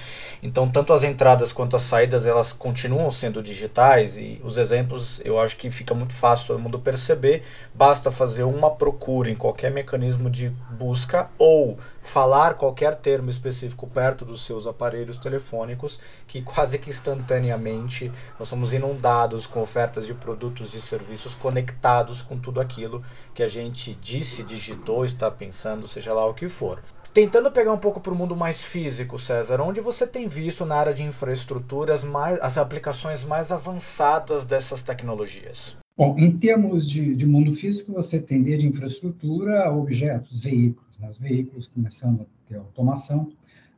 então 0.43 0.69
tanto 0.69 0.93
as 0.93 1.05
entradas 1.05 1.53
quanto 1.53 1.77
as 1.77 1.83
saídas 1.83 2.27
elas 2.27 2.53
continuam 2.53 3.13
sendo 3.13 3.41
digitais, 3.41 4.19
e 4.19 4.41
os 4.43 4.57
exemplos 4.57 5.21
eu 5.25 5.39
acho 5.39 5.57
que 5.57 5.71
fica 5.71 5.95
muito 5.95 6.15
fácil 6.15 6.49
todo 6.49 6.59
mundo 6.59 6.81
perceber, 6.81 7.45
basta 7.73 8.11
fazer 8.11 8.43
uma 8.43 8.73
procura 8.73 9.31
em 9.31 9.37
qualquer 9.37 9.71
mecanismo 9.71 10.29
de 10.29 10.49
busca 10.73 11.31
ou 11.39 11.79
falar 12.07 12.55
qualquer 12.55 12.95
termo 12.95 13.29
específico 13.29 13.87
perto 13.87 14.25
dos 14.25 14.45
seus 14.45 14.67
aparelhos 14.67 15.19
telefônicos, 15.19 15.99
que 16.27 16.41
quase 16.41 16.79
que 16.79 16.91
instantaneamente 16.91 18.11
nós 18.39 18.49
somos 18.49 18.73
inundados 18.73 19.47
com 19.47 19.61
ofertas 19.61 20.07
de 20.07 20.15
produtos 20.15 20.75
e 20.75 20.81
serviços 20.81 21.35
conectados 21.35 22.23
com 22.23 22.39
tudo 22.39 22.61
aquilo 22.61 23.03
que 23.35 23.43
a 23.43 23.49
gente 23.49 23.95
disse, 24.01 24.43
digitou, 24.43 25.05
está 25.05 25.31
pensando, 25.31 25.89
seja 25.89 26.15
lá 26.15 26.25
o 26.27 26.35
que 26.35 26.49
for. 26.49 26.81
Tentando 27.13 27.51
pegar 27.51 27.73
um 27.73 27.79
pouco 27.79 27.99
para 27.99 28.13
o 28.13 28.17
mundo 28.17 28.37
mais 28.37 28.63
físico, 28.63 29.19
César, 29.19 29.61
onde 29.61 29.81
você 29.81 30.07
tem 30.07 30.29
visto 30.29 30.67
na 30.67 30.77
área 30.77 30.93
de 30.93 31.03
infraestruturas 31.03 32.05
mais, 32.05 32.39
as 32.41 32.59
aplicações 32.59 33.25
mais 33.25 33.51
avançadas 33.51 34.45
dessas 34.45 34.83
tecnologias? 34.83 35.77
Bom, 35.97 36.15
em 36.19 36.37
termos 36.37 36.87
de, 36.87 37.15
de 37.15 37.25
mundo 37.25 37.55
físico, 37.55 37.95
você 37.95 38.21
tem 38.21 38.43
desde 38.43 38.67
infraestrutura 38.67 39.65
a 39.65 39.75
objetos, 39.75 40.43
veículos 40.43 40.86
né, 40.99 41.09
os 41.11 41.19
veículos 41.19 41.69
começando 41.69 42.23
a 42.23 42.49
ter 42.49 42.57
automação, 42.57 43.33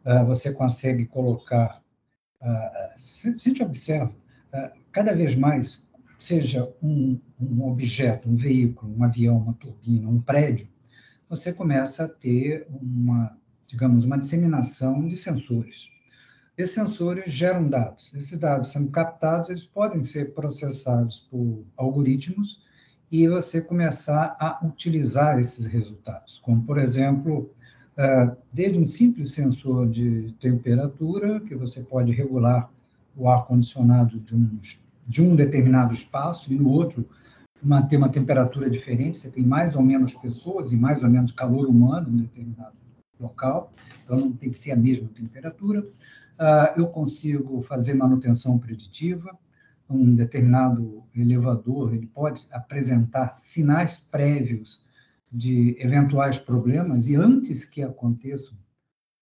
uh, 0.05 0.25
você 0.27 0.53
consegue 0.53 1.07
colocar, 1.07 1.83
uh, 2.43 2.93
se, 2.97 3.39
se 3.39 3.49
a 3.49 3.53
gente 3.53 3.63
observa, 3.63 4.13
cada 4.91 5.13
vez 5.13 5.35
mais, 5.35 5.87
seja 6.19 6.73
um, 6.83 7.21
um 7.41 7.69
objeto, 7.69 8.29
um 8.29 8.35
veículo, 8.35 8.97
um 8.97 9.05
avião, 9.05 9.37
uma 9.37 9.55
turbina, 9.55 10.09
um 10.09 10.21
prédio, 10.21 10.69
você 11.29 11.53
começa 11.53 12.05
a 12.05 12.09
ter 12.09 12.67
uma, 12.71 13.37
digamos, 13.67 14.05
uma 14.05 14.19
disseminação 14.19 15.07
de 15.07 15.17
sensores. 15.17 15.89
Esses 16.57 16.75
sensores 16.75 17.33
geram 17.33 17.69
dados. 17.69 18.13
Esses 18.15 18.39
dados 18.39 18.73
sendo 18.73 18.91
captados, 18.91 19.51
eles 19.51 19.65
podem 19.65 20.03
ser 20.03 20.35
processados 20.35 21.21
por 21.21 21.65
algoritmos 21.77 22.67
e 23.11 23.27
você 23.29 23.61
começar 23.61 24.37
a 24.39 24.61
utilizar 24.65 25.39
esses 25.39 25.67
resultados, 25.67 26.41
como, 26.43 26.63
por 26.63 26.79
exemplo, 26.79 27.51
é, 27.97 28.31
desde 28.53 28.79
um 28.79 28.87
simples 28.87 29.33
sensor 29.33 29.89
de 29.89 30.35
temperatura, 30.41 31.41
que 31.41 31.55
você 31.55 31.83
pode 31.83 32.13
regular 32.13 32.71
o 33.17 33.29
ar-condicionado 33.29 34.21
de 34.21 34.37
um, 34.37 34.59
de 35.05 35.23
um 35.23 35.35
determinado 35.35 35.93
espaço 35.93 36.53
e 36.53 36.57
no 36.57 36.71
outro 36.71 37.09
manter 37.63 37.97
uma 37.97 38.09
temperatura 38.09 38.71
diferente, 38.71 39.17
você 39.17 39.31
tem 39.31 39.45
mais 39.45 39.75
ou 39.75 39.83
menos 39.83 40.15
pessoas 40.15 40.71
e 40.73 40.77
mais 40.77 41.03
ou 41.03 41.11
menos 41.11 41.33
calor 41.33 41.67
humano 41.67 42.09
em 42.09 42.19
determinado 42.19 42.77
local, 43.19 43.73
então 44.05 44.17
não 44.17 44.33
tem 44.33 44.51
que 44.51 44.59
ser 44.59 44.71
a 44.71 44.77
mesma 44.77 45.09
temperatura. 45.09 45.81
Uh, 45.81 46.81
eu 46.81 46.87
consigo 46.87 47.61
fazer 47.63 47.95
manutenção 47.95 48.59
preditiva, 48.59 49.37
um 49.89 50.15
determinado 50.15 51.05
elevador, 51.15 51.95
ele 51.95 52.07
pode 52.07 52.47
apresentar 52.51 53.35
sinais 53.35 53.99
prévios 53.99 54.81
de 55.31 55.77
eventuais 55.79 56.39
problemas 56.39 57.09
e 57.09 57.17
antes 57.17 57.65
que 57.65 57.83
aconteçam, 57.83 58.57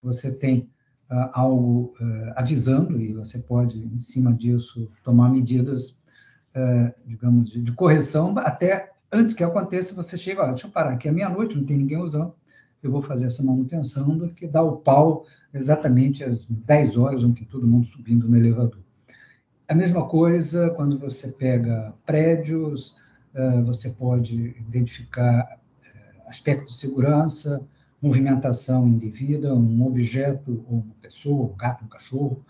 você 0.02 0.32
tem 0.36 0.70
uh, 1.10 1.30
algo 1.32 1.94
uh, 2.00 2.32
avisando 2.36 3.00
e 3.00 3.12
você 3.12 3.38
pode, 3.38 3.78
em 3.78 4.00
cima 4.00 4.32
disso, 4.32 4.90
tomar 5.02 5.30
medidas, 5.30 6.02
uh, 6.54 6.92
digamos, 7.04 7.50
de, 7.50 7.62
de, 7.62 7.72
correção 7.72 8.36
até 8.38 8.92
antes 9.10 9.34
que 9.34 9.42
aconteça, 9.42 9.94
você 9.94 10.16
chega, 10.16 10.42
olha, 10.42 10.52
deixa 10.52 10.66
eu 10.66 10.70
parar 10.70 10.92
aqui, 10.92 11.08
é 11.08 11.12
meia-noite, 11.12 11.56
não 11.56 11.64
tem 11.64 11.76
ninguém 11.76 11.98
usando, 11.98 12.34
eu 12.82 12.90
vou 12.90 13.02
fazer 13.02 13.26
essa 13.26 13.42
manutenção, 13.42 14.16
do 14.16 14.28
que 14.28 14.46
dá 14.46 14.62
o 14.62 14.76
pau 14.76 15.24
exatamente 15.52 16.22
às 16.22 16.48
10 16.48 16.96
horas, 16.96 17.24
onde 17.24 17.44
todo 17.46 17.66
mundo 17.66 17.86
subindo 17.86 18.28
no 18.28 18.36
elevador. 18.36 18.85
A 19.68 19.74
mesma 19.74 20.06
coisa 20.06 20.70
quando 20.70 20.96
você 20.96 21.32
pega 21.32 21.92
prédios, 22.04 22.94
eh, 23.34 23.60
você 23.62 23.90
pode 23.90 24.54
identificar 24.60 25.58
eh, 25.84 25.88
aspectos 26.28 26.74
de 26.74 26.80
segurança, 26.80 27.66
movimentação 28.00 28.86
indevida, 28.86 29.52
um 29.52 29.84
objeto 29.84 30.64
ou 30.68 30.78
uma 30.78 30.94
pessoa, 31.02 31.52
um 31.52 31.56
gato, 31.56 31.84
um 31.84 31.88
cachorro, 31.88 32.44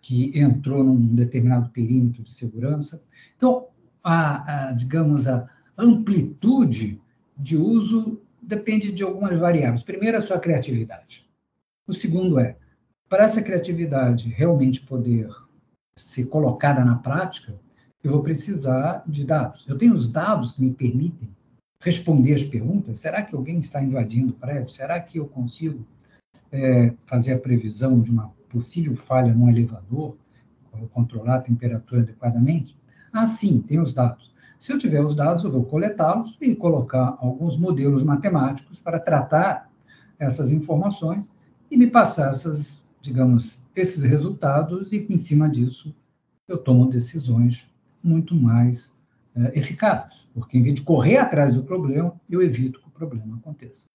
que 0.00 0.38
entrou 0.38 0.84
num 0.84 1.12
determinado 1.12 1.70
perímetro 1.70 2.22
de 2.22 2.32
segurança. 2.32 3.02
Então, 3.36 3.66
a, 4.02 4.68
a, 4.68 4.72
digamos, 4.72 5.26
a 5.26 5.48
amplitude 5.76 7.02
de 7.36 7.56
uso 7.56 8.22
depende 8.40 8.92
de 8.92 9.02
algumas 9.02 9.36
variáveis. 9.36 9.82
Primeiro, 9.82 10.16
a 10.16 10.20
sua 10.20 10.38
criatividade. 10.38 11.26
O 11.84 11.92
segundo 11.92 12.38
é, 12.38 12.56
para 13.08 13.24
essa 13.24 13.42
criatividade 13.42 14.28
realmente 14.28 14.80
poder 14.80 15.28
ser 16.00 16.26
colocada 16.26 16.84
na 16.84 16.96
prática, 16.96 17.54
eu 18.02 18.12
vou 18.12 18.22
precisar 18.22 19.02
de 19.06 19.24
dados. 19.24 19.66
Eu 19.68 19.76
tenho 19.76 19.94
os 19.94 20.10
dados 20.10 20.52
que 20.52 20.62
me 20.62 20.72
permitem 20.72 21.28
responder 21.80 22.34
as 22.34 22.44
perguntas. 22.44 22.98
Será 22.98 23.22
que 23.22 23.34
alguém 23.34 23.58
está 23.58 23.82
invadindo 23.82 24.30
o 24.30 24.36
prédio? 24.36 24.68
Será 24.68 25.00
que 25.00 25.18
eu 25.18 25.26
consigo 25.26 25.86
é, 26.50 26.92
fazer 27.06 27.34
a 27.34 27.38
previsão 27.38 28.00
de 28.00 28.10
uma 28.10 28.32
possível 28.48 28.96
falha 28.96 29.32
no 29.32 29.48
elevador? 29.48 30.16
Controlar 30.92 31.36
a 31.36 31.40
temperatura 31.40 32.02
adequadamente? 32.02 32.76
Ah, 33.12 33.26
sim, 33.26 33.60
tenho 33.60 33.82
os 33.82 33.92
dados. 33.92 34.30
Se 34.58 34.72
eu 34.72 34.78
tiver 34.78 35.02
os 35.02 35.16
dados, 35.16 35.42
eu 35.42 35.50
vou 35.50 35.64
coletá-los 35.64 36.36
e 36.40 36.54
colocar 36.54 37.16
alguns 37.18 37.56
modelos 37.56 38.04
matemáticos 38.04 38.78
para 38.78 39.00
tratar 39.00 39.70
essas 40.18 40.52
informações 40.52 41.34
e 41.70 41.76
me 41.76 41.86
passar 41.86 42.30
essas 42.30 42.79
digamos, 43.00 43.64
esses 43.74 44.02
resultados 44.02 44.92
e, 44.92 45.06
em 45.10 45.16
cima 45.16 45.48
disso, 45.48 45.94
eu 46.46 46.58
tomo 46.58 46.88
decisões 46.88 47.70
muito 48.02 48.34
mais 48.34 48.98
é, 49.34 49.58
eficazes, 49.58 50.30
porque 50.34 50.58
em 50.58 50.62
vez 50.62 50.76
de 50.76 50.82
correr 50.82 51.16
atrás 51.16 51.54
do 51.54 51.62
problema, 51.62 52.18
eu 52.28 52.42
evito 52.42 52.80
que 52.80 52.88
o 52.88 52.90
problema 52.90 53.36
aconteça. 53.36 53.89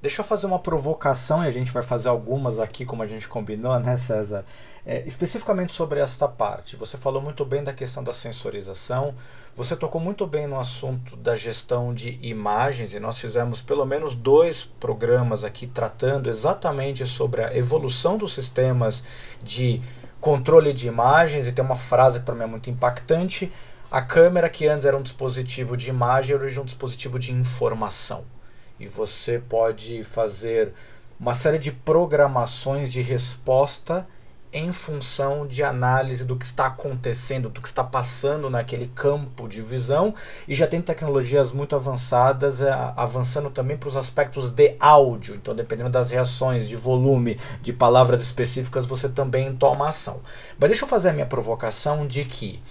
Deixa 0.00 0.20
eu 0.20 0.24
fazer 0.24 0.46
uma 0.46 0.60
provocação 0.60 1.42
e 1.42 1.48
a 1.48 1.50
gente 1.50 1.72
vai 1.72 1.82
fazer 1.82 2.08
algumas 2.08 2.60
aqui, 2.60 2.84
como 2.84 3.02
a 3.02 3.06
gente 3.06 3.26
combinou, 3.26 3.80
né, 3.80 3.96
César? 3.96 4.44
É, 4.86 5.02
especificamente 5.04 5.72
sobre 5.72 5.98
esta 5.98 6.28
parte. 6.28 6.76
Você 6.76 6.96
falou 6.96 7.20
muito 7.20 7.44
bem 7.44 7.64
da 7.64 7.72
questão 7.72 8.04
da 8.04 8.12
sensorização, 8.12 9.12
você 9.56 9.74
tocou 9.74 10.00
muito 10.00 10.24
bem 10.24 10.46
no 10.46 10.60
assunto 10.60 11.16
da 11.16 11.34
gestão 11.34 11.92
de 11.92 12.16
imagens 12.22 12.94
e 12.94 13.00
nós 13.00 13.18
fizemos 13.18 13.60
pelo 13.60 13.84
menos 13.84 14.14
dois 14.14 14.62
programas 14.62 15.42
aqui 15.42 15.66
tratando 15.66 16.30
exatamente 16.30 17.04
sobre 17.04 17.42
a 17.42 17.56
evolução 17.56 18.16
dos 18.16 18.32
sistemas 18.32 19.02
de 19.42 19.82
controle 20.20 20.72
de 20.72 20.86
imagens 20.86 21.48
e 21.48 21.52
tem 21.52 21.64
uma 21.64 21.74
frase 21.74 22.20
que 22.20 22.24
para 22.24 22.36
mim 22.36 22.44
é 22.44 22.46
muito 22.46 22.70
impactante. 22.70 23.52
A 23.90 24.00
câmera 24.00 24.48
que 24.48 24.64
antes 24.68 24.86
era 24.86 24.96
um 24.96 25.02
dispositivo 25.02 25.76
de 25.76 25.88
imagem 25.88 26.36
hoje 26.36 26.56
é 26.56 26.60
um 26.62 26.64
dispositivo 26.64 27.18
de 27.18 27.32
informação. 27.32 28.37
E 28.78 28.86
você 28.86 29.38
pode 29.38 30.04
fazer 30.04 30.72
uma 31.18 31.34
série 31.34 31.58
de 31.58 31.72
programações 31.72 32.92
de 32.92 33.02
resposta 33.02 34.06
em 34.52 34.72
função 34.72 35.46
de 35.46 35.62
análise 35.62 36.24
do 36.24 36.36
que 36.36 36.44
está 36.44 36.66
acontecendo, 36.66 37.48
do 37.48 37.60
que 37.60 37.68
está 37.68 37.84
passando 37.84 38.48
naquele 38.48 38.86
campo 38.94 39.46
de 39.46 39.60
visão, 39.60 40.14
e 40.46 40.54
já 40.54 40.66
tem 40.66 40.80
tecnologias 40.80 41.52
muito 41.52 41.76
avançadas, 41.76 42.60
é, 42.60 42.70
avançando 42.96 43.50
também 43.50 43.76
para 43.76 43.88
os 43.88 43.96
aspectos 43.96 44.50
de 44.50 44.74
áudio. 44.80 45.34
Então, 45.34 45.54
dependendo 45.54 45.90
das 45.90 46.10
reações, 46.10 46.68
de 46.68 46.76
volume, 46.76 47.38
de 47.60 47.72
palavras 47.72 48.22
específicas, 48.22 48.86
você 48.86 49.08
também 49.08 49.54
toma 49.54 49.88
ação. 49.88 50.20
Mas 50.58 50.70
deixa 50.70 50.84
eu 50.84 50.88
fazer 50.88 51.10
a 51.10 51.12
minha 51.12 51.26
provocação 51.26 52.06
de 52.06 52.24
que 52.24 52.62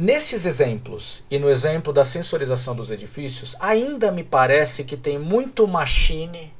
Nestes 0.00 0.46
exemplos, 0.46 1.24
e 1.28 1.40
no 1.40 1.50
exemplo 1.50 1.92
da 1.92 2.04
sensorização 2.04 2.72
dos 2.72 2.92
edifícios, 2.92 3.56
ainda 3.58 4.12
me 4.12 4.22
parece 4.22 4.84
que 4.84 4.96
tem 4.96 5.18
muito 5.18 5.66
machine 5.66 6.54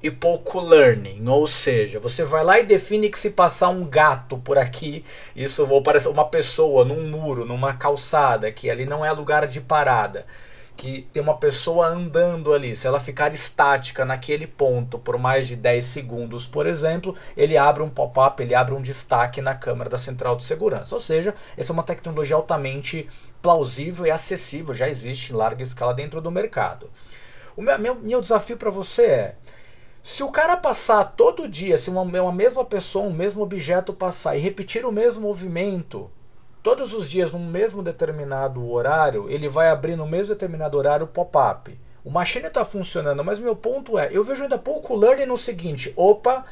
e 0.00 0.08
pouco 0.08 0.60
learning. 0.60 1.26
Ou 1.26 1.48
seja, 1.48 1.98
você 1.98 2.24
vai 2.24 2.44
lá 2.44 2.60
e 2.60 2.64
define 2.64 3.10
que 3.10 3.18
se 3.18 3.30
passar 3.30 3.70
um 3.70 3.84
gato 3.84 4.38
por 4.38 4.56
aqui, 4.56 5.04
isso 5.34 5.66
vai 5.66 5.80
parecer 5.80 6.06
uma 6.06 6.26
pessoa 6.26 6.84
num 6.84 7.10
muro, 7.10 7.44
numa 7.44 7.72
calçada, 7.72 8.52
que 8.52 8.70
ali 8.70 8.86
não 8.86 9.04
é 9.04 9.10
lugar 9.10 9.48
de 9.48 9.60
parada. 9.60 10.24
Que 10.76 11.08
tem 11.12 11.22
uma 11.22 11.36
pessoa 11.36 11.86
andando 11.86 12.52
ali, 12.52 12.74
se 12.74 12.86
ela 12.86 12.98
ficar 12.98 13.32
estática 13.32 14.04
naquele 14.04 14.46
ponto 14.46 14.98
por 14.98 15.16
mais 15.16 15.46
de 15.46 15.54
10 15.54 15.84
segundos, 15.84 16.46
por 16.46 16.66
exemplo, 16.66 17.14
ele 17.36 17.56
abre 17.56 17.82
um 17.82 17.88
pop-up, 17.88 18.42
ele 18.42 18.54
abre 18.54 18.74
um 18.74 18.82
destaque 18.82 19.40
na 19.40 19.54
câmera 19.54 19.88
da 19.88 19.98
central 19.98 20.36
de 20.36 20.44
segurança. 20.44 20.94
Ou 20.94 21.00
seja, 21.00 21.34
essa 21.56 21.72
é 21.72 21.74
uma 21.74 21.84
tecnologia 21.84 22.34
altamente 22.34 23.08
plausível 23.40 24.06
e 24.06 24.10
acessível, 24.10 24.74
já 24.74 24.88
existe 24.88 25.32
em 25.32 25.36
larga 25.36 25.62
escala 25.62 25.94
dentro 25.94 26.20
do 26.20 26.30
mercado. 26.30 26.90
O 27.56 27.62
meu, 27.62 27.78
meu, 27.78 27.94
meu 27.94 28.20
desafio 28.20 28.56
para 28.56 28.70
você 28.70 29.02
é 29.02 29.34
se 30.04 30.22
o 30.22 30.30
cara 30.30 30.56
passar 30.56 31.02
todo 31.02 31.48
dia, 31.48 31.78
se 31.78 31.88
uma, 31.88 32.02
uma 32.02 32.30
mesma 32.30 32.62
pessoa, 32.62 33.06
um 33.06 33.12
mesmo 33.12 33.42
objeto 33.42 33.90
passar 33.90 34.36
e 34.36 34.38
repetir 34.38 34.84
o 34.84 34.92
mesmo 34.92 35.22
movimento 35.22 36.10
todos 36.64 36.94
os 36.94 37.10
dias 37.10 37.30
num 37.30 37.46
mesmo 37.46 37.82
determinado 37.82 38.66
horário, 38.70 39.28
ele 39.28 39.50
vai 39.50 39.68
abrir 39.68 39.96
no 39.96 40.06
mesmo 40.06 40.32
determinado 40.32 40.78
horário 40.78 41.04
o 41.04 41.08
pop-up. 41.08 41.78
O 42.02 42.10
machine 42.10 42.46
está 42.46 42.64
funcionando, 42.64 43.22
mas 43.22 43.38
meu 43.38 43.54
ponto 43.54 43.98
é, 43.98 44.08
eu 44.10 44.24
vejo 44.24 44.42
ainda 44.42 44.56
pouco 44.56 44.96
learning 44.96 45.26
no 45.26 45.36
seguinte, 45.36 45.92
opa, 45.94 46.42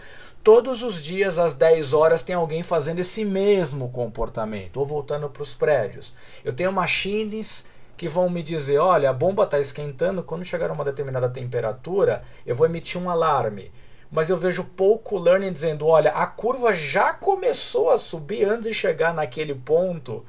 todos 0.44 0.82
os 0.82 1.02
dias 1.02 1.38
às 1.38 1.54
10 1.54 1.94
horas 1.94 2.22
tem 2.22 2.36
alguém 2.36 2.62
fazendo 2.62 2.98
esse 2.98 3.24
mesmo 3.24 3.88
comportamento, 3.88 4.76
ou 4.76 4.84
voltando 4.84 5.30
para 5.30 5.42
os 5.42 5.54
prédios. 5.54 6.14
Eu 6.44 6.52
tenho 6.52 6.70
machines 6.70 7.64
que 7.96 8.06
vão 8.06 8.28
me 8.28 8.42
dizer: 8.42 8.78
olha, 8.78 9.08
a 9.08 9.14
bomba 9.14 9.44
está 9.44 9.58
esquentando, 9.60 10.22
quando 10.22 10.44
chegar 10.44 10.68
a 10.68 10.74
uma 10.74 10.84
determinada 10.84 11.28
temperatura, 11.30 12.22
eu 12.44 12.54
vou 12.54 12.66
emitir 12.66 13.00
um 13.00 13.08
alarme. 13.08 13.72
Mas 14.12 14.28
eu 14.30 14.36
vejo 14.36 14.62
pouco 14.62 15.18
learning 15.18 15.52
dizendo: 15.52 15.86
olha, 15.86 16.12
a 16.12 16.26
curva 16.26 16.74
já 16.74 17.12
começou 17.12 17.90
a 17.90 17.98
subir 17.98 18.44
antes 18.44 18.68
de 18.68 18.74
chegar 18.74 19.12
naquele 19.12 19.54
ponto. 19.54 20.24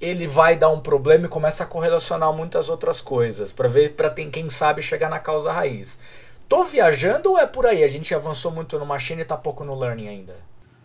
Ele 0.00 0.26
vai 0.26 0.56
dar 0.56 0.70
um 0.70 0.80
problema 0.80 1.26
e 1.26 1.28
começa 1.28 1.64
a 1.64 1.66
correlacionar 1.66 2.32
muitas 2.32 2.68
outras 2.68 3.00
coisas 3.00 3.52
para 3.52 3.68
ver 3.68 3.94
para 3.94 4.10
quem 4.10 4.48
sabe 4.48 4.80
chegar 4.80 5.10
na 5.10 5.18
causa 5.18 5.52
raiz. 5.52 5.98
Tô 6.48 6.64
viajando 6.64 7.32
ou 7.32 7.38
é 7.38 7.46
por 7.46 7.66
aí? 7.66 7.84
A 7.84 7.88
gente 7.88 8.14
avançou 8.14 8.50
muito 8.50 8.78
no 8.78 8.86
machine 8.86 9.20
e 9.20 9.22
está 9.22 9.36
pouco 9.36 9.64
no 9.64 9.78
learning 9.78 10.08
ainda. 10.08 10.36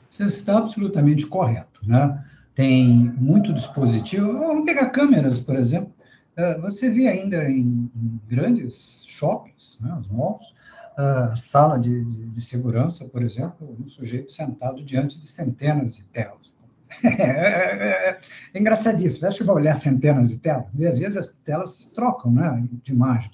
Você 0.10 0.26
está 0.26 0.58
absolutamente 0.58 1.26
correto, 1.26 1.80
né? 1.84 2.24
tem 2.56 3.12
muito 3.18 3.54
dispositivo. 3.54 4.34
Vamos 4.34 4.66
pegar 4.66 4.90
câmeras, 4.90 5.40
por 5.40 5.56
exemplo. 5.56 5.94
Uh, 6.38 6.62
você 6.62 6.90
vê 6.90 7.08
ainda 7.08 7.50
em 7.50 7.90
grandes 8.28 9.04
shoppings, 9.08 9.78
né, 9.80 9.96
os 10.00 10.08
malls, 10.08 10.54
uh, 10.98 11.36
sala 11.36 11.80
de, 11.80 12.04
de, 12.04 12.30
de, 12.30 12.42
segurança, 12.42 13.06
por 13.06 13.22
exemplo, 13.22 13.78
um 13.80 13.88
sujeito 13.88 14.32
sentado 14.32 14.84
diante 14.84 15.20
de 15.20 15.28
centenas 15.28 15.96
de 15.96 16.04
telas. 16.06 16.54
É, 17.04 17.10
é, 17.10 18.10
é, 18.10 18.22
é 18.54 18.60
engraçadíssimo. 18.60 19.22
Você 19.22 19.26
acha 19.26 19.38
que 19.40 19.44
vai 19.44 19.56
olhar 19.56 19.74
centenas 19.74 20.30
de 20.30 20.38
telas? 20.38 20.68
E 20.76 20.86
às 20.86 21.00
vezes 21.00 21.18
as 21.18 21.28
telas 21.28 21.88
trocam 21.88 22.32
né, 22.32 22.68
de 22.84 22.94
imagem. 22.94 23.32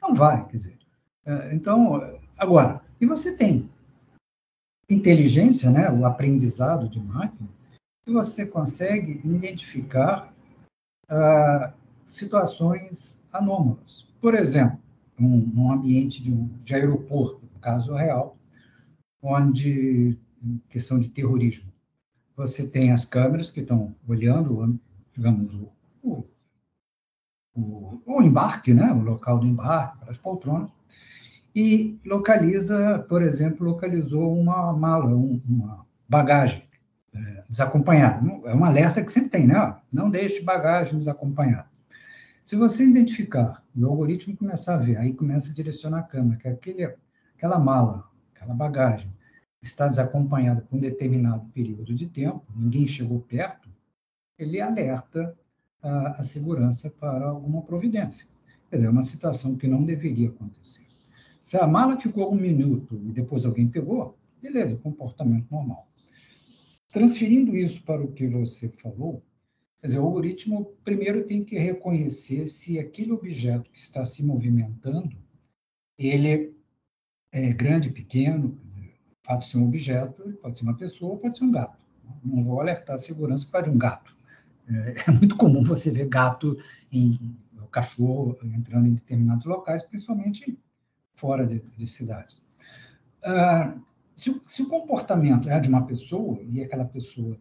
Não 0.00 0.14
vai, 0.14 0.44
quer 0.46 0.56
dizer. 0.56 0.78
Então, 1.52 2.20
agora, 2.38 2.80
e 3.00 3.06
você 3.06 3.36
tem 3.36 3.68
inteligência, 4.88 5.68
né, 5.70 5.90
o 5.90 6.06
aprendizado 6.06 6.88
de 6.88 7.00
máquina, 7.00 7.48
e 8.06 8.12
você 8.12 8.46
consegue 8.46 9.20
identificar 9.24 10.32
ah, 11.08 11.72
situações 12.04 13.26
anômalas. 13.32 14.06
Por 14.20 14.34
exemplo, 14.34 14.78
um, 15.22 15.52
um 15.56 15.72
ambiente 15.72 16.22
de, 16.22 16.32
de 16.32 16.74
aeroporto, 16.74 17.48
no 17.52 17.60
caso 17.60 17.94
real, 17.94 18.36
onde, 19.22 20.18
questão 20.68 20.98
de 20.98 21.08
terrorismo, 21.08 21.72
você 22.36 22.68
tem 22.68 22.92
as 22.92 23.04
câmeras 23.04 23.50
que 23.50 23.60
estão 23.60 23.94
olhando, 24.08 24.78
digamos, 25.14 25.54
o, 26.02 26.26
o, 27.54 28.00
o, 28.06 28.22
embarque, 28.22 28.74
né, 28.74 28.90
o 28.92 29.02
local 29.02 29.38
do 29.38 29.46
embarque, 29.46 29.98
as 30.08 30.18
poltronas, 30.18 30.70
e 31.54 32.00
localiza, 32.04 32.98
por 33.08 33.22
exemplo, 33.22 33.66
localizou 33.66 34.36
uma 34.36 34.72
mala, 34.72 35.14
um, 35.14 35.40
uma 35.46 35.86
bagagem 36.08 36.62
é, 37.14 37.44
desacompanhado. 37.48 38.46
É 38.46 38.54
um 38.54 38.64
alerta 38.64 39.04
que 39.04 39.12
sempre 39.12 39.30
tem, 39.30 39.46
né? 39.46 39.76
Não 39.92 40.10
deixe 40.10 40.42
bagagem 40.42 40.96
desacompanhada. 40.96 41.71
Se 42.44 42.56
você 42.56 42.84
identificar 42.84 43.64
e 43.74 43.84
o 43.84 43.88
algoritmo 43.88 44.36
começar 44.36 44.74
a 44.74 44.78
ver, 44.78 44.96
aí 44.96 45.14
começa 45.14 45.50
a 45.50 45.54
direcionar 45.54 46.00
a 46.00 46.02
câmera, 46.02 46.40
que 46.40 46.48
aquele, 46.48 46.94
aquela 47.36 47.58
mala, 47.58 48.10
aquela 48.34 48.52
bagagem 48.52 49.12
está 49.62 49.86
desacompanhada 49.86 50.60
por 50.62 50.76
um 50.76 50.80
determinado 50.80 51.46
período 51.50 51.94
de 51.94 52.06
tempo, 52.06 52.44
ninguém 52.54 52.84
chegou 52.84 53.20
perto, 53.20 53.68
ele 54.36 54.60
alerta 54.60 55.38
a, 55.80 56.20
a 56.20 56.22
segurança 56.24 56.90
para 56.90 57.26
alguma 57.26 57.62
providência. 57.62 58.26
Quer 58.68 58.76
dizer, 58.76 58.88
é 58.88 58.90
uma 58.90 59.02
situação 59.02 59.56
que 59.56 59.68
não 59.68 59.84
deveria 59.84 60.28
acontecer. 60.28 60.86
Se 61.44 61.56
a 61.56 61.66
mala 61.66 62.00
ficou 62.00 62.32
um 62.32 62.36
minuto 62.36 63.00
e 63.04 63.12
depois 63.12 63.44
alguém 63.44 63.68
pegou, 63.68 64.18
beleza, 64.40 64.76
comportamento 64.76 65.46
normal. 65.48 65.88
Transferindo 66.90 67.56
isso 67.56 67.82
para 67.84 68.02
o 68.02 68.12
que 68.12 68.26
você 68.26 68.68
falou, 68.68 69.22
quer 69.82 69.88
dizer, 69.88 69.98
o 69.98 70.04
algoritmo 70.04 70.64
primeiro 70.84 71.26
tem 71.26 71.44
que 71.44 71.58
reconhecer 71.58 72.46
se 72.46 72.78
aquele 72.78 73.12
objeto 73.12 73.68
que 73.70 73.80
está 73.80 74.06
se 74.06 74.24
movimentando, 74.24 75.10
ele 75.98 76.54
é 77.32 77.52
grande, 77.52 77.90
pequeno, 77.90 78.58
pode 79.24 79.46
ser 79.46 79.58
um 79.58 79.66
objeto, 79.66 80.38
pode 80.40 80.58
ser 80.58 80.64
uma 80.64 80.78
pessoa, 80.78 81.18
pode 81.18 81.36
ser 81.36 81.44
um 81.44 81.50
gato. 81.50 81.76
Não 82.24 82.44
vou 82.44 82.60
alertar 82.60 82.96
a 82.96 82.98
segurança 82.98 83.44
por 83.46 83.52
causa 83.52 83.68
de 83.68 83.74
um 83.74 83.78
gato. 83.78 84.16
É, 84.68 84.94
é 85.08 85.10
muito 85.10 85.36
comum 85.36 85.64
você 85.64 85.90
ver 85.90 86.08
gato 86.08 86.56
em 86.92 87.36
cachorro 87.72 88.38
entrando 88.44 88.86
em 88.86 88.94
determinados 88.94 89.46
locais, 89.46 89.82
principalmente 89.82 90.56
fora 91.14 91.44
de, 91.44 91.60
de 91.76 91.86
cidades. 91.86 92.40
Ah, 93.24 93.74
se 94.14 94.40
se 94.46 94.62
o 94.62 94.68
comportamento 94.68 95.48
é 95.48 95.58
de 95.58 95.68
uma 95.68 95.86
pessoa 95.86 96.38
e 96.42 96.62
aquela 96.62 96.84
pessoa 96.84 97.36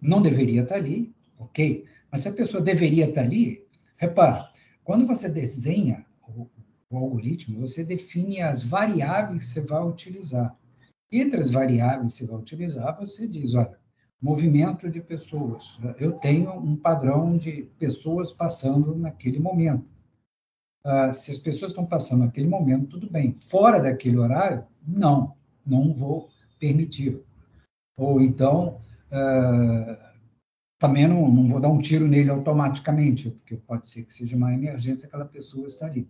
não 0.00 0.22
deveria 0.22 0.62
estar 0.62 0.76
ali, 0.76 1.14
ok? 1.38 1.84
Mas 2.10 2.22
se 2.22 2.28
a 2.28 2.32
pessoa 2.32 2.62
deveria 2.62 3.08
estar 3.08 3.22
ali, 3.22 3.66
repara, 3.96 4.50
quando 4.84 5.06
você 5.06 5.28
desenha 5.28 6.04
o, 6.26 6.48
o 6.90 6.96
algoritmo, 6.96 7.60
você 7.60 7.84
define 7.84 8.40
as 8.40 8.62
variáveis 8.62 9.44
que 9.44 9.50
você 9.50 9.60
vai 9.60 9.82
utilizar. 9.86 10.56
Entre 11.10 11.40
as 11.40 11.50
variáveis 11.50 12.12
que 12.12 12.18
você 12.20 12.26
vai 12.26 12.40
utilizar, 12.40 12.98
você 12.98 13.26
diz, 13.26 13.54
olha, 13.54 13.78
movimento 14.20 14.90
de 14.90 15.00
pessoas. 15.00 15.78
Eu 15.98 16.12
tenho 16.12 16.52
um 16.52 16.76
padrão 16.76 17.38
de 17.38 17.68
pessoas 17.78 18.32
passando 18.32 18.96
naquele 18.96 19.38
momento. 19.38 19.86
Uh, 20.84 21.12
se 21.12 21.30
as 21.30 21.38
pessoas 21.38 21.72
estão 21.72 21.84
passando 21.84 22.24
naquele 22.24 22.48
momento, 22.48 22.86
tudo 22.86 23.10
bem. 23.10 23.36
Fora 23.42 23.80
daquele 23.80 24.18
horário, 24.18 24.64
não 24.86 25.36
não 25.68 25.92
vou 25.92 26.30
permitir. 26.58 27.20
Ou 27.96 28.20
então, 28.20 28.80
uh, 29.12 30.07
também 30.78 31.08
não, 31.08 31.28
não 31.28 31.48
vou 31.48 31.60
dar 31.60 31.68
um 31.68 31.78
tiro 31.78 32.06
nele 32.06 32.30
automaticamente, 32.30 33.30
porque 33.30 33.56
pode 33.56 33.88
ser 33.88 34.04
que 34.04 34.14
seja 34.14 34.36
uma 34.36 34.52
emergência 34.54 35.06
aquela 35.06 35.24
pessoa 35.24 35.66
está 35.66 35.86
ali. 35.86 36.08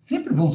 Sempre 0.00 0.32
vão 0.32 0.50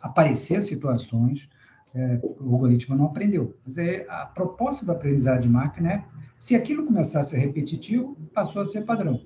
aparecer 0.00 0.62
situações 0.62 1.48
é, 1.94 2.20
o 2.22 2.54
algoritmo 2.54 2.96
não 2.96 3.06
aprendeu. 3.06 3.56
Mas 3.64 3.78
é, 3.78 4.06
a 4.08 4.26
proposta 4.26 4.84
da 4.84 4.92
aprendizagem 4.92 5.42
de 5.42 5.48
máquina 5.48 5.92
é, 5.92 6.04
se 6.38 6.54
aquilo 6.54 6.86
começar 6.86 7.20
a 7.20 7.24
ser 7.24 7.38
repetitivo, 7.38 8.16
passou 8.34 8.62
a 8.62 8.64
ser 8.64 8.84
padrão. 8.84 9.22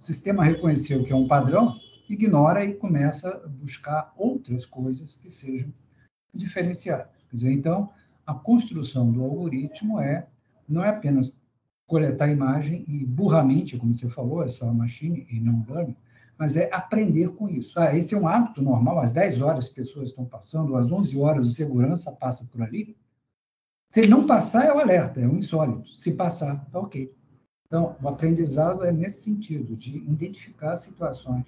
O 0.00 0.04
sistema 0.04 0.44
reconheceu 0.44 1.02
que 1.02 1.12
é 1.12 1.16
um 1.16 1.26
padrão, 1.26 1.74
ignora 2.08 2.64
e 2.64 2.74
começa 2.74 3.42
a 3.44 3.48
buscar 3.48 4.12
outras 4.16 4.66
coisas 4.66 5.16
que 5.16 5.30
sejam 5.30 5.72
diferenciadas. 6.32 7.24
Quer 7.30 7.36
dizer, 7.36 7.52
então, 7.52 7.90
a 8.26 8.34
construção 8.34 9.10
do 9.10 9.24
algoritmo 9.24 10.00
é 10.00 10.26
não 10.68 10.84
é 10.84 10.90
apenas 10.90 11.40
coletar 11.94 12.26
imagem 12.26 12.84
e 12.88 13.06
burramente, 13.06 13.76
como 13.76 13.94
você 13.94 14.10
falou, 14.10 14.42
é 14.42 14.48
só 14.48 14.66
machine 14.74 15.28
e 15.30 15.38
não 15.38 15.64
learning, 15.68 15.94
mas 16.36 16.56
é 16.56 16.68
aprender 16.72 17.28
com 17.36 17.48
isso. 17.48 17.78
Ah, 17.78 17.96
esse 17.96 18.16
é 18.16 18.18
um 18.18 18.26
hábito 18.26 18.60
normal, 18.60 18.98
às 18.98 19.12
10 19.12 19.40
horas 19.40 19.66
as 19.66 19.72
pessoas 19.72 20.10
estão 20.10 20.24
passando, 20.24 20.74
às 20.74 20.90
11 20.90 21.16
horas 21.20 21.46
o 21.46 21.52
segurança 21.52 22.10
passa 22.10 22.50
por 22.50 22.62
ali. 22.62 22.96
Se 23.88 24.00
ele 24.00 24.10
não 24.10 24.26
passar, 24.26 24.66
é 24.66 24.72
o 24.72 24.80
alerta, 24.80 25.20
é 25.20 25.26
o 25.28 25.36
insólito. 25.36 25.88
Se 25.96 26.16
passar, 26.16 26.68
tá 26.72 26.80
ok. 26.80 27.14
Então, 27.68 27.94
o 28.02 28.08
aprendizado 28.08 28.84
é 28.84 28.90
nesse 28.90 29.22
sentido, 29.22 29.76
de 29.76 29.98
identificar 29.98 30.76
situações 30.76 31.46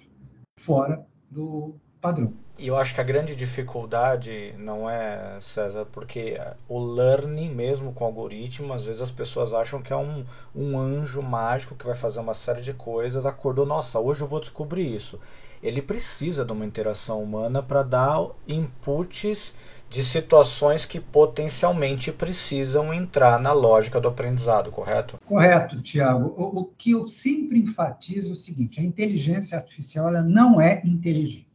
fora 0.57 1.05
do 1.29 1.75
padrão. 2.07 2.33
E 2.59 2.67
eu 2.67 2.75
acho 2.75 2.95
que 2.95 3.01
a 3.01 3.03
grande 3.03 3.35
dificuldade 3.35 4.55
não 4.57 4.89
é, 4.89 5.37
César, 5.39 5.85
porque 5.91 6.41
o 6.67 6.79
learning, 6.79 7.53
mesmo 7.53 7.93
com 7.93 8.03
algoritmo, 8.03 8.73
às 8.73 8.83
vezes 8.83 9.01
as 9.01 9.11
pessoas 9.11 9.53
acham 9.53 9.79
que 9.79 9.93
é 9.93 9.95
um, 9.95 10.25
um 10.55 10.77
anjo 10.79 11.21
mágico 11.21 11.75
que 11.75 11.85
vai 11.85 11.95
fazer 11.95 12.19
uma 12.19 12.33
série 12.33 12.61
de 12.61 12.73
coisas, 12.73 13.27
acordou, 13.27 13.63
nossa, 13.63 13.99
hoje 13.99 14.21
eu 14.21 14.27
vou 14.27 14.39
descobrir 14.39 14.91
isso. 14.91 15.19
Ele 15.61 15.83
precisa 15.83 16.43
de 16.43 16.51
uma 16.51 16.65
interação 16.65 17.21
humana 17.21 17.61
para 17.61 17.83
dar 17.83 18.27
inputs 18.47 19.53
de 19.89 20.03
situações 20.03 20.85
que 20.85 20.99
potencialmente 20.99 22.11
precisam 22.11 22.93
entrar 22.93 23.39
na 23.39 23.53
lógica 23.53 23.99
do 23.99 24.07
aprendizado, 24.07 24.71
correto? 24.71 25.17
Correto, 25.25 25.81
Tiago. 25.81 26.33
O, 26.35 26.61
o, 26.61 26.65
que 26.77 26.91
eu 26.91 27.07
sempre 27.07 27.59
enfatizo 27.59 28.31
é 28.31 28.33
o 28.33 28.35
seguinte: 28.35 28.81
a 28.81 28.83
inteligência 28.83 29.57
artificial 29.57 30.09
ela 30.09 30.21
não 30.21 30.59
é 30.59 30.81
inteligente. 30.83 31.46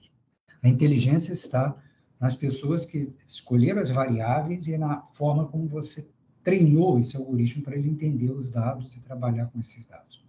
A 0.63 0.69
inteligência 0.69 1.33
está 1.33 1.77
nas 2.21 2.37
pessoas 2.37 2.87
que 2.87 3.11
escolheram 3.27 3.83
as 3.83 3.91
variáveis 3.91 4.69
e 4.69 4.79
na 4.79 5.03
forma 5.13 5.49
como 5.49 5.67
você 5.67 6.09
treinou 6.43 7.01
esse 7.01 7.17
algoritmo 7.17 7.65
para 7.65 7.77
ele 7.77 7.89
entender 7.89 8.31
os 8.31 8.49
dados 8.49 8.97
e 8.97 9.01
trabalhar 9.01 9.47
com 9.47 9.59
esses 9.59 9.87
dados. 9.87 10.25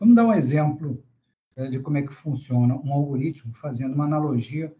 Vamos 0.00 0.14
dar 0.14 0.24
um 0.24 0.32
exemplo 0.32 1.04
eh, 1.54 1.68
de 1.68 1.78
como 1.80 1.98
é 1.98 2.02
que 2.02 2.14
funciona 2.14 2.74
um 2.74 2.92
algoritmo, 2.92 3.52
fazendo 3.54 3.94
uma 3.94 4.06
analogia 4.06 4.74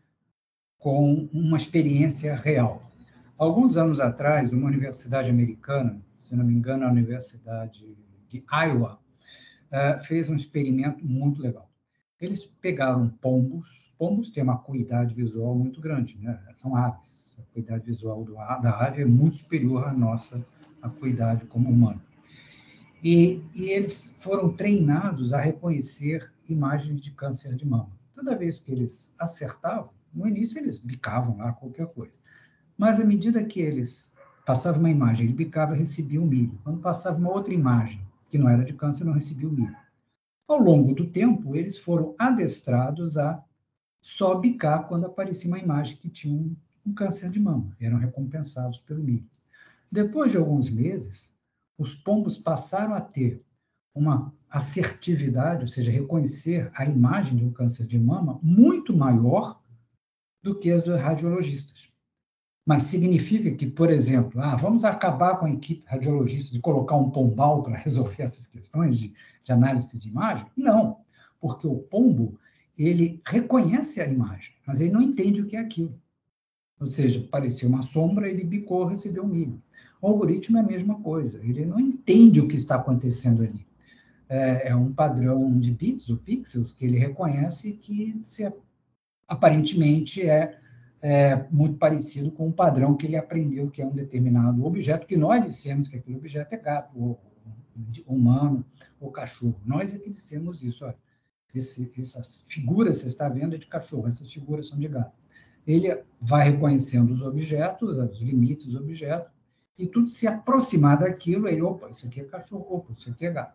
com 0.79 1.29
uma 1.33 1.57
experiência 1.57 2.35
real. 2.35 2.91
Alguns 3.37 3.77
anos 3.77 4.01
atrás, 4.01 4.53
uma 4.53 4.67
universidade 4.67 5.29
americana, 5.29 6.01
se 6.19 6.35
não 6.35 6.45
me 6.45 6.55
engano, 6.55 6.87
a 6.87 6.91
Universidade 6.91 7.95
de 8.29 8.43
Iowa, 8.51 8.99
eh, 9.71 9.99
fez 10.01 10.31
um 10.31 10.37
experimento 10.37 11.05
muito 11.05 11.43
legal. 11.43 11.71
Eles 12.19 12.45
pegaram 12.45 13.09
pombos 13.21 13.84
pombos 13.99 14.31
têm 14.31 14.43
uma 14.43 14.55
acuidade 14.55 15.15
visual 15.15 15.55
muito 15.55 15.81
grande, 15.81 16.17
né? 16.19 16.41
São 16.55 16.77
aves. 16.77 17.35
A 17.39 17.43
acuidade 17.43 17.87
visual 17.87 18.25
do, 18.25 18.35
da 18.35 18.87
ave 18.87 19.03
é 19.03 19.05
muito 19.05 19.37
superior 19.37 19.89
à 19.89 19.93
nossa 19.93 20.45
acuidade 20.83 21.47
como 21.47 21.71
humano. 21.71 22.01
E, 23.03 23.43
e, 23.55 23.71
eles 23.71 24.17
foram 24.21 24.53
treinados 24.53 25.33
a 25.33 25.41
reconhecer 25.41 26.33
imagens 26.49 27.01
de 27.01 27.11
câncer 27.11 27.55
de 27.55 27.67
mama. 27.67 27.91
Toda 28.15 28.37
vez 28.37 28.61
que 28.61 28.73
eles 28.73 29.15
acertavam, 29.19 29.91
no 30.13 30.27
início 30.27 30.59
eles 30.59 30.79
bicavam 30.79 31.37
lá 31.37 31.53
qualquer 31.53 31.87
coisa. 31.89 32.17
Mas 32.79 33.01
à 33.01 33.05
medida 33.05 33.45
que 33.45 33.61
eles 33.61 34.15
passavam 34.47 34.81
uma 34.81 34.91
imagem, 34.91 35.27
ele 35.27 35.35
bicava 35.35 35.75
recebia 35.75 36.21
um 36.21 36.27
milho. 36.27 36.59
Quando 36.63 36.81
passava 36.81 37.19
uma 37.19 37.31
outra 37.31 37.53
imagem, 37.53 38.01
que 38.31 38.39
não 38.39 38.49
era 38.49 38.65
de 38.65 38.73
câncer, 38.73 39.05
não 39.05 39.13
recebia 39.13 39.49
o 39.49 39.53
milho. 39.53 39.77
Ao 40.47 40.59
longo 40.59 40.95
do 40.95 41.07
tempo, 41.07 41.57
eles 41.57 41.79
foram 41.79 42.15
adestrados 42.19 43.17
a 43.17 43.43
só 44.05 44.35
bicar 44.35 44.87
quando 44.87 45.07
aparecia 45.07 45.51
uma 45.51 45.59
imagem 45.59 45.97
que 45.97 46.11
tinha 46.11 46.35
um, 46.35 46.55
um 46.87 46.93
câncer 46.93 47.31
de 47.31 47.41
mama. 47.41 47.75
Eram 47.81 47.97
recompensados 47.97 48.79
pelo 48.79 49.03
milho. 49.03 49.27
Depois 49.91 50.31
de 50.31 50.37
alguns 50.37 50.69
meses, 50.69 51.35
os 51.79 51.95
pombos 51.95 52.37
passaram 52.37 52.95
a 52.95 53.01
ter 53.01 53.43
uma 53.95 54.31
assertividade, 54.51 55.63
ou 55.63 55.69
seja, 55.69 55.91
reconhecer 55.91 56.71
a 56.75 56.85
imagem 56.85 57.39
de 57.39 57.45
um 57.47 57.51
câncer 57.51 57.87
de 57.87 57.99
mama 57.99 58.39
muito 58.43 58.95
maior 58.95 59.59
do 60.43 60.55
que 60.55 60.71
as 60.71 60.83
dos 60.83 61.01
radiologistas. 61.01 61.89
Mas 62.67 62.83
significa 62.83 63.51
que, 63.53 63.67
por 63.67 63.91
exemplo, 63.91 64.39
ah, 64.43 64.55
vamos 64.55 64.85
acabar 64.85 65.39
com 65.39 65.47
a 65.47 65.51
equipe 65.51 65.83
radiologista 65.87 66.53
de 66.53 66.61
colocar 66.61 66.97
um 66.97 67.11
pombal 67.11 67.63
para 67.63 67.79
resolver 67.79 68.23
essas 68.23 68.49
questões 68.49 68.99
de, 68.99 69.15
de 69.43 69.53
análise 69.53 69.99
de 69.99 70.09
imagem? 70.11 70.47
Não, 70.55 70.99
porque 71.41 71.67
o 71.67 71.79
pombo 71.79 72.39
ele 72.77 73.21
reconhece 73.27 74.01
a 74.01 74.07
imagem, 74.07 74.53
mas 74.67 74.81
ele 74.81 74.93
não 74.93 75.01
entende 75.01 75.41
o 75.41 75.47
que 75.47 75.57
é 75.57 75.61
aquilo. 75.61 75.95
Ou 76.81 76.87
seja, 76.87 77.27
parecia 77.31 77.69
uma 77.69 77.83
sombra, 77.83 78.29
ele 78.29 78.45
bicou, 78.45 78.85
recebeu 78.85 79.25
um 79.25 79.29
milho. 79.29 79.63
O 80.03 80.09
algoritmo 80.09 80.59
é 80.59 80.61
a 80.61 80.65
mesma 80.65 81.01
coisa, 81.01 81.41
ele 81.43 81.65
não 81.65 81.79
entende 81.79 82.41
o 82.41 82.49
que 82.49 82.57
está 82.57 82.77
acontecendo 82.77 83.43
ali. 83.43 83.67
É, 84.29 84.69
é 84.69 84.77
um 84.77 84.93
padrão 84.93 85.59
de 85.59 85.71
bits 85.71 86.09
ou 86.09 86.17
pixels 86.17 86.73
que 86.73 86.85
ele 86.85 86.99
reconhece 86.99 87.75
que 87.75 88.19
se, 88.23 88.53
aparentemente 89.29 90.29
é, 90.29 90.59
é, 91.01 91.47
muito 91.51 91.77
parecido 91.77 92.31
com 92.31 92.49
o 92.49 92.53
padrão 92.53 92.97
que 92.97 93.07
ele 93.07 93.17
aprendeu 93.17 93.71
que 93.71 93.83
é 93.83 93.87
um 93.87 93.95
determinado 93.95 94.65
objeto, 94.65 95.07
que 95.07 95.17
nós 95.17 95.45
dissemos 95.45 95.89
que 95.89 95.97
aquele 95.97 96.17
objeto 96.17 96.53
é 96.55 96.57
gato, 96.57 96.99
ou 96.99 97.21
humano, 98.07 98.65
ou 99.01 99.11
cachorro. 99.11 99.61
Nós 99.65 99.95
é 99.95 99.99
que 99.99 100.11
dissemos 100.11 100.63
isso. 100.63 100.85
Olha, 100.85 100.97
esse, 101.55 101.93
essas 101.99 102.47
figuras, 102.49 102.99
você 102.99 103.07
está 103.07 103.29
vendo, 103.29 103.55
é 103.55 103.59
de 103.59 103.67
cachorro, 103.67 104.09
essas 104.09 104.33
figuras 104.33 104.69
são 104.69 104.79
de 104.79 104.89
gato. 104.89 105.13
Ele 105.67 106.03
vai 106.21 106.51
reconhecendo 106.51 107.13
os 107.13 107.23
objetos, 107.23 107.99
os 107.99 108.21
limites 108.21 108.67
dos 108.67 108.77
objetos, 108.77 109.33
e 109.79 109.87
tudo 109.87 110.09
se 110.09 110.27
aproximar 110.27 110.99
daquilo, 110.99 111.49
ele, 111.49 111.63
opa, 111.63 111.89
isso 111.91 112.07
aqui 112.07 112.21
é 112.21 112.25
cachorro, 112.25 112.67
opa, 112.69 112.93
isso 112.93 113.11
aqui 113.11 113.27
é 113.27 113.33
gato. 113.33 113.55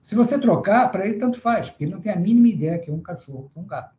Se 0.00 0.16
você 0.16 0.38
trocar, 0.40 0.90
para 0.90 1.06
ele 1.06 1.18
tanto 1.18 1.38
faz, 1.38 1.70
porque 1.70 1.84
ele 1.84 1.92
não 1.92 2.00
tem 2.00 2.12
a 2.12 2.16
mínima 2.16 2.48
ideia 2.48 2.78
que 2.78 2.90
é 2.90 2.92
um 2.92 3.00
cachorro, 3.00 3.50
que 3.52 3.58
é 3.58 3.62
um 3.62 3.66
gato. 3.66 3.94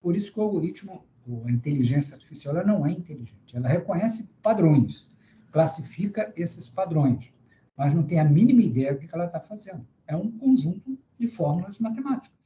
Por 0.00 0.16
isso 0.16 0.32
que 0.32 0.40
o 0.40 0.42
algoritmo, 0.42 1.04
a 1.46 1.50
inteligência 1.50 2.14
artificial, 2.14 2.56
ela 2.56 2.66
não 2.66 2.86
é 2.86 2.90
inteligente. 2.90 3.54
Ela 3.54 3.68
reconhece 3.68 4.32
padrões, 4.42 5.06
classifica 5.50 6.32
esses 6.34 6.68
padrões, 6.68 7.30
mas 7.76 7.92
não 7.92 8.02
tem 8.02 8.18
a 8.18 8.24
mínima 8.24 8.62
ideia 8.62 8.94
do 8.94 9.00
que 9.00 9.14
ela 9.14 9.26
está 9.26 9.40
fazendo. 9.40 9.86
É 10.06 10.16
um 10.16 10.30
conjunto 10.30 10.98
de 11.18 11.28
fórmulas 11.28 11.78
matemáticas. 11.78 12.41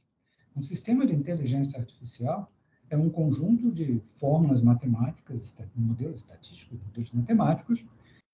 Um 0.57 0.61
sistema 0.61 1.05
de 1.05 1.13
inteligência 1.13 1.79
artificial 1.79 2.51
é 2.89 2.97
um 2.97 3.11
conjunto 3.11 3.71
de 3.71 4.01
fórmulas 4.19 4.63
matemáticas, 4.63 5.55
modelos 5.75 6.21
estatísticos, 6.21 6.79
modelos 6.81 7.11
matemáticos, 7.11 7.85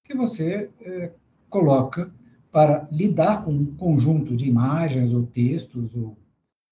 que 0.06 0.16
você 0.16 0.72
é, 0.80 1.12
coloca 1.50 2.14
para 2.50 2.88
lidar 2.90 3.44
com 3.44 3.52
um 3.52 3.76
conjunto 3.76 4.38
de 4.38 4.48
imagens 4.48 5.12
ou 5.12 5.28
textos 5.28 5.94
ou, 5.96 6.18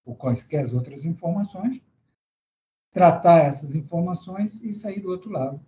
ou 0.05 0.15
quaisquer 0.15 0.73
outras 0.73 1.03
informações, 1.03 1.81
tratar 2.93 3.39
essas 3.39 3.75
informações 3.75 4.63
e 4.63 4.73
sair 4.73 5.01
do 5.01 5.09
outro 5.09 5.29
lado 5.29 5.59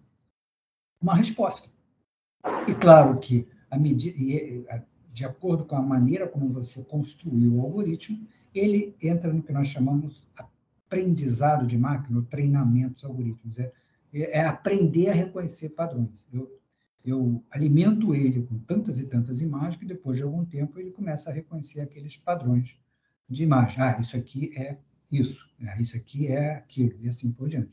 uma 1.01 1.15
resposta. 1.15 1.69
E 2.69 2.73
claro 2.73 3.19
que, 3.19 3.45
medida, 3.77 4.87
de 5.11 5.25
acordo 5.25 5.65
com 5.65 5.75
a 5.75 5.81
maneira 5.81 6.25
como 6.25 6.53
você 6.53 6.85
construiu 6.85 7.57
o 7.57 7.61
algoritmo, 7.61 8.25
ele 8.53 8.95
entra 9.01 9.31
no 9.31 9.41
que 9.41 9.51
nós 9.51 9.67
chamamos 9.67 10.27
aprendizado 10.93 11.65
de 11.65 11.77
máquina, 11.77 12.19
o 12.19 12.23
treinamento 12.23 12.95
dos 12.95 13.05
algoritmos. 13.05 13.59
É, 13.59 13.71
é 14.13 14.45
aprender 14.45 15.09
a 15.09 15.13
reconhecer 15.13 15.69
padrões. 15.69 16.27
Eu, 16.31 16.59
eu 17.03 17.43
alimento 17.49 18.13
ele 18.13 18.43
com 18.43 18.59
tantas 18.59 18.99
e 18.99 19.07
tantas 19.07 19.41
imagens 19.41 19.77
que 19.77 19.85
depois 19.85 20.17
de 20.17 20.23
algum 20.23 20.45
tempo 20.45 20.79
ele 20.79 20.91
começa 20.91 21.29
a 21.29 21.33
reconhecer 21.33 21.81
aqueles 21.81 22.15
padrões 22.15 22.77
de 23.27 23.43
imagem. 23.43 23.81
Ah, 23.81 23.97
isso 23.99 24.15
aqui 24.15 24.51
é 24.55 24.77
isso, 25.11 25.47
ah, 25.67 25.79
isso 25.79 25.97
aqui 25.97 26.27
é 26.27 26.55
aquilo, 26.55 26.95
e 27.01 27.07
assim 27.07 27.31
por 27.31 27.49
diante. 27.49 27.71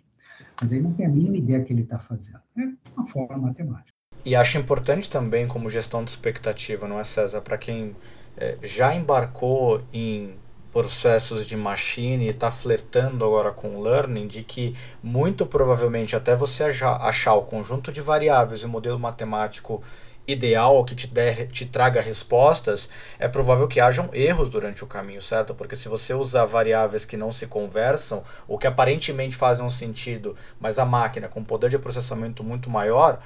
Mas 0.61 0.73
ele 0.73 0.83
não 0.83 0.93
tem 0.93 1.07
a 1.07 1.09
mínima 1.09 1.37
ideia 1.37 1.63
que 1.63 1.73
ele 1.73 1.83
está 1.83 1.99
fazendo. 1.99 2.41
É 2.57 2.63
uma 2.97 3.07
forma 3.07 3.37
matemática. 3.39 3.91
E 4.25 4.35
acho 4.35 4.59
importante 4.59 5.09
também, 5.09 5.49
como 5.49 5.71
gestão 5.71 6.05
de 6.05 6.11
expectativa, 6.11 6.87
não 6.87 7.01
é, 7.01 7.05
César? 7.05 7.41
Para 7.41 7.57
quem 7.57 7.97
é, 8.37 8.59
já 8.63 8.95
embarcou 8.95 9.83
em 9.93 10.35
processos 10.73 11.47
de 11.47 11.57
machine 11.57 12.27
e 12.27 12.29
está 12.29 12.51
flertando 12.51 13.25
agora 13.25 13.51
com 13.51 13.81
learning, 13.81 14.27
de 14.27 14.43
que 14.43 14.77
muito 15.03 15.45
provavelmente 15.45 16.15
até 16.15 16.37
você 16.37 16.65
achar 16.65 17.35
o 17.35 17.43
conjunto 17.43 17.91
de 17.91 18.01
variáveis 18.01 18.61
e 18.61 18.67
o 18.67 18.69
modelo 18.69 18.99
matemático 18.99 19.83
ideal 20.27 20.85
que 20.85 20.95
te, 20.95 21.07
der, 21.07 21.49
te 21.49 21.67
traga 21.67 22.01
respostas, 22.01 22.89
é 23.19 23.27
provável 23.27 23.67
que 23.67 23.81
hajam 23.81 24.09
erros 24.13 24.49
durante 24.49 24.85
o 24.85 24.87
caminho, 24.87 25.21
certo? 25.21 25.55
Porque 25.55 25.75
se 25.75 25.89
você 25.89 26.15
usar 26.15 26.45
variáveis 26.45 27.05
que 27.05 27.17
não 27.17 27.33
se 27.33 27.47
conversam, 27.47 28.23
ou 28.47 28.59
que 28.59 28.67
aparentemente 28.67 29.35
fazem 29.35 29.65
um 29.65 29.71
sentido, 29.71 30.37
mas 30.61 30.79
a 30.79 30.85
máquina 30.85 31.29
com 31.29 31.43
poder 31.43 31.71
de 31.71 31.79
processamento 31.79 32.45
muito 32.45 32.71
maior, 32.71 33.21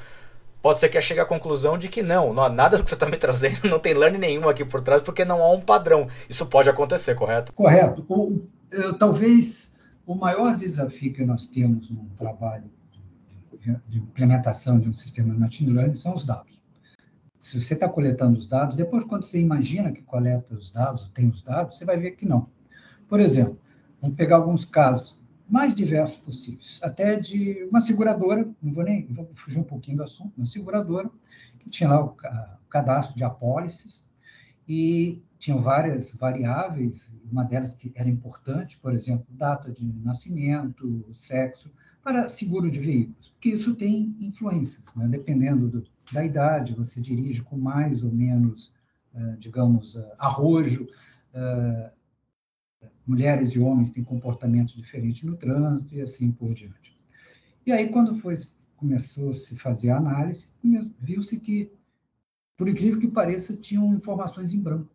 pode 0.65 0.81
ser 0.81 0.89
que 0.89 0.99
chegue 0.99 1.21
à 1.21 1.27
conclusão 1.27 1.77
de 1.77 1.91
que 1.91 2.03
não, 2.03 2.33
não 2.33 2.49
nada 2.49 2.79
do 2.79 2.83
que 2.83 2.89
você 2.89 2.95
está 2.95 3.05
me 3.05 3.19
trazendo, 3.19 3.61
não 3.69 3.79
tem 3.79 3.93
learning 3.93 4.17
nenhum 4.17 4.49
aqui 4.49 4.65
por 4.65 4.81
trás, 4.81 5.03
porque 5.03 5.23
não 5.23 5.43
há 5.43 5.53
um 5.53 5.61
padrão. 5.61 6.09
Isso 6.27 6.47
pode 6.47 6.71
acontecer, 6.71 7.15
correto? 7.15 7.53
Correto. 7.53 8.03
O, 8.09 8.41
eu, 8.71 8.97
talvez 8.97 9.79
o 10.07 10.15
maior 10.15 10.57
desafio 10.57 11.13
que 11.13 11.23
nós 11.23 11.49
temos 11.49 11.91
no 11.91 12.07
trabalho 12.17 12.65
de, 13.53 13.77
de 13.87 13.99
implementação 13.99 14.81
de 14.81 14.89
um 14.89 14.95
sistema 14.95 15.35
de 15.35 15.39
machine 15.39 15.71
learning 15.71 15.97
são 15.97 16.15
os 16.15 16.25
dados. 16.25 16.59
Se 17.39 17.61
você 17.61 17.75
está 17.75 17.87
coletando 17.87 18.39
os 18.39 18.47
dados, 18.47 18.75
depois 18.75 19.05
quando 19.05 19.25
você 19.25 19.39
imagina 19.39 19.93
que 19.93 20.01
coleta 20.01 20.55
os 20.55 20.73
dados, 20.73 21.11
tem 21.13 21.29
os 21.29 21.43
dados, 21.43 21.77
você 21.77 21.85
vai 21.85 21.99
ver 21.99 22.13
que 22.13 22.25
não. 22.25 22.49
Por 23.07 23.21
exemplo, 23.21 23.59
Vamos 24.05 24.19
pegar 24.19 24.37
alguns 24.37 24.67
casos 24.67 25.19
mais 25.49 25.75
diversos 25.75 26.19
possíveis, 26.19 26.81
até 26.83 27.19
de 27.19 27.65
uma 27.65 27.81
seguradora, 27.81 28.49
não 28.63 28.73
vou 28.73 28.85
nem 28.85 29.07
vou 29.07 29.31
fugir 29.35 29.59
um 29.59 29.65
pouquinho 29.65 29.99
do 29.99 30.03
assunto, 30.03 30.33
uma 30.37 30.47
seguradora 30.47 31.11
que 31.59 31.69
tinha 31.69 31.91
lá 31.91 32.05
o, 32.05 32.09
o 32.09 32.69
cadastro 32.69 33.17
de 33.17 33.25
apólices 33.25 34.09
e 34.67 35.23
tinham 35.39 35.61
várias 35.61 36.11
variáveis, 36.13 37.15
uma 37.31 37.45
delas 37.45 37.75
que 37.75 37.93
era 37.95 38.09
importante, 38.09 38.79
por 38.79 38.95
exemplo, 38.95 39.27
data 39.29 39.71
de 39.71 39.85
nascimento, 40.03 41.05
sexo, 41.13 41.71
para 42.03 42.29
seguro 42.29 42.71
de 42.71 42.79
veículos, 42.79 43.29
porque 43.29 43.51
isso 43.51 43.75
tem 43.75 44.15
influências, 44.21 44.95
né? 44.95 45.09
dependendo 45.09 45.69
do, 45.69 45.87
da 46.13 46.25
idade, 46.25 46.75
você 46.75 47.01
dirige 47.01 47.43
com 47.43 47.57
mais 47.57 48.03
ou 48.03 48.13
menos, 48.13 48.73
uh, 49.15 49.37
digamos, 49.39 49.95
uh, 49.95 50.05
arrojo, 50.19 50.85
uh, 50.85 51.91
mulheres 53.07 53.51
e 53.51 53.61
homens 53.61 53.91
têm 53.91 54.03
comportamentos 54.05 54.75
diferentes 54.75 55.23
no 55.23 55.37
trânsito 55.37 55.95
e 55.95 56.01
assim 56.01 56.31
por 56.31 56.55
diante. 56.55 56.97
E 57.67 57.73
aí, 57.73 57.89
quando 57.89 58.17
foi, 58.17 58.35
começou 58.77 59.31
a 59.31 59.35
se 59.35 59.59
fazer 59.59 59.91
a 59.91 59.97
análise, 59.97 60.53
viu-se 61.01 61.41
que, 61.41 61.73
por 62.57 62.69
incrível 62.69 63.01
que 63.01 63.09
pareça, 63.09 63.57
tinham 63.57 63.95
informações 63.95 64.53
em 64.53 64.61
branco 64.61 64.91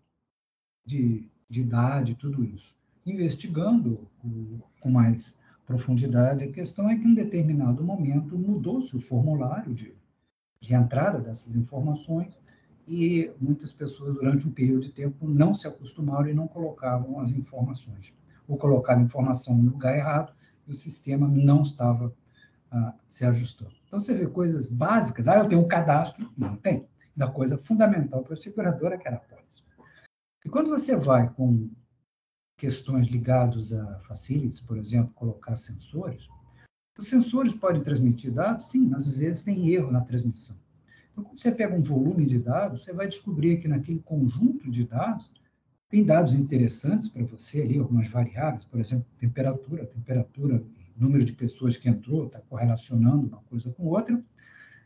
de, 0.85 1.27
de 1.49 1.61
idade, 1.61 2.15
tudo 2.15 2.43
isso. 2.43 2.75
Investigando 3.05 4.07
o, 4.23 4.59
com 4.79 4.91
mais 4.91 5.39
profundidade, 5.65 6.43
a 6.43 6.51
questão 6.51 6.89
é 6.89 6.97
que 6.97 7.07
em 7.07 7.13
determinado 7.13 7.83
momento 7.83 8.37
mudou-se 8.37 8.95
o 8.95 8.99
formulário 8.99 9.73
de, 9.73 9.93
de 10.59 10.73
entrada 10.73 11.19
dessas 11.19 11.55
informações 11.55 12.38
e 12.89 13.31
muitas 13.39 13.71
pessoas, 13.71 14.15
durante 14.15 14.47
um 14.47 14.51
período 14.51 14.87
de 14.87 14.91
tempo, 14.91 15.27
não 15.27 15.53
se 15.53 15.67
acostumaram 15.67 16.27
e 16.27 16.33
não 16.33 16.47
colocavam 16.47 17.19
as 17.19 17.33
informações. 17.33 18.11
Ou 18.47 18.57
colocaram 18.57 19.03
informação 19.03 19.55
no 19.55 19.73
lugar 19.73 19.95
errado 19.95 20.33
e 20.67 20.71
o 20.71 20.75
sistema 20.75 21.27
não 21.27 21.61
estava 21.61 22.11
ah, 22.71 22.95
se 23.07 23.23
ajustando. 23.23 23.75
Então, 23.85 23.99
você 23.99 24.15
vê 24.15 24.25
coisas 24.25 24.73
básicas. 24.73 25.27
Ah, 25.27 25.37
eu 25.37 25.47
tenho 25.47 25.61
um 25.61 25.67
cadastro. 25.67 26.33
Não 26.35 26.55
tem. 26.55 26.87
Da 27.15 27.27
coisa 27.27 27.59
fundamental 27.59 28.23
para 28.23 28.33
a 28.33 28.37
seguradora, 28.37 28.97
que 28.97 29.07
era 29.07 29.17
a 29.17 29.19
pólice. 29.19 29.63
E 30.43 30.49
quando 30.49 30.71
você 30.71 30.95
vai 30.95 31.29
com 31.29 31.69
questões 32.57 33.07
ligadas 33.07 33.71
a 33.71 33.99
facilities, 33.99 34.61
por 34.61 34.79
exemplo, 34.79 35.13
colocar 35.13 35.55
sensores, 35.55 36.27
os 36.97 37.07
sensores 37.07 37.53
podem 37.53 37.83
transmitir 37.83 38.33
dados, 38.33 38.65
sim, 38.65 38.87
mas 38.87 39.09
às 39.09 39.15
vezes 39.15 39.43
tem 39.43 39.69
erro 39.69 39.91
na 39.91 40.01
transmissão. 40.01 40.57
Então, 41.19 41.23
quando 41.23 41.37
você 41.37 41.51
pega 41.51 41.75
um 41.75 41.81
volume 41.81 42.25
de 42.25 42.39
dados, 42.39 42.83
você 42.83 42.93
vai 42.93 43.07
descobrir 43.07 43.57
que 43.57 43.67
naquele 43.67 43.99
conjunto 43.99 44.71
de 44.71 44.85
dados 44.85 45.33
tem 45.89 46.03
dados 46.03 46.33
interessantes 46.33 47.09
para 47.09 47.25
você 47.25 47.61
ali, 47.61 47.77
algumas 47.77 48.07
variáveis, 48.07 48.63
por 48.65 48.79
exemplo, 48.79 49.05
temperatura, 49.17 49.85
temperatura, 49.85 50.63
número 50.95 51.25
de 51.25 51.33
pessoas 51.33 51.77
que 51.77 51.89
entrou, 51.89 52.27
está 52.27 52.39
correlacionando 52.39 53.27
uma 53.27 53.41
coisa 53.49 53.71
com 53.71 53.85
outra, 53.85 54.21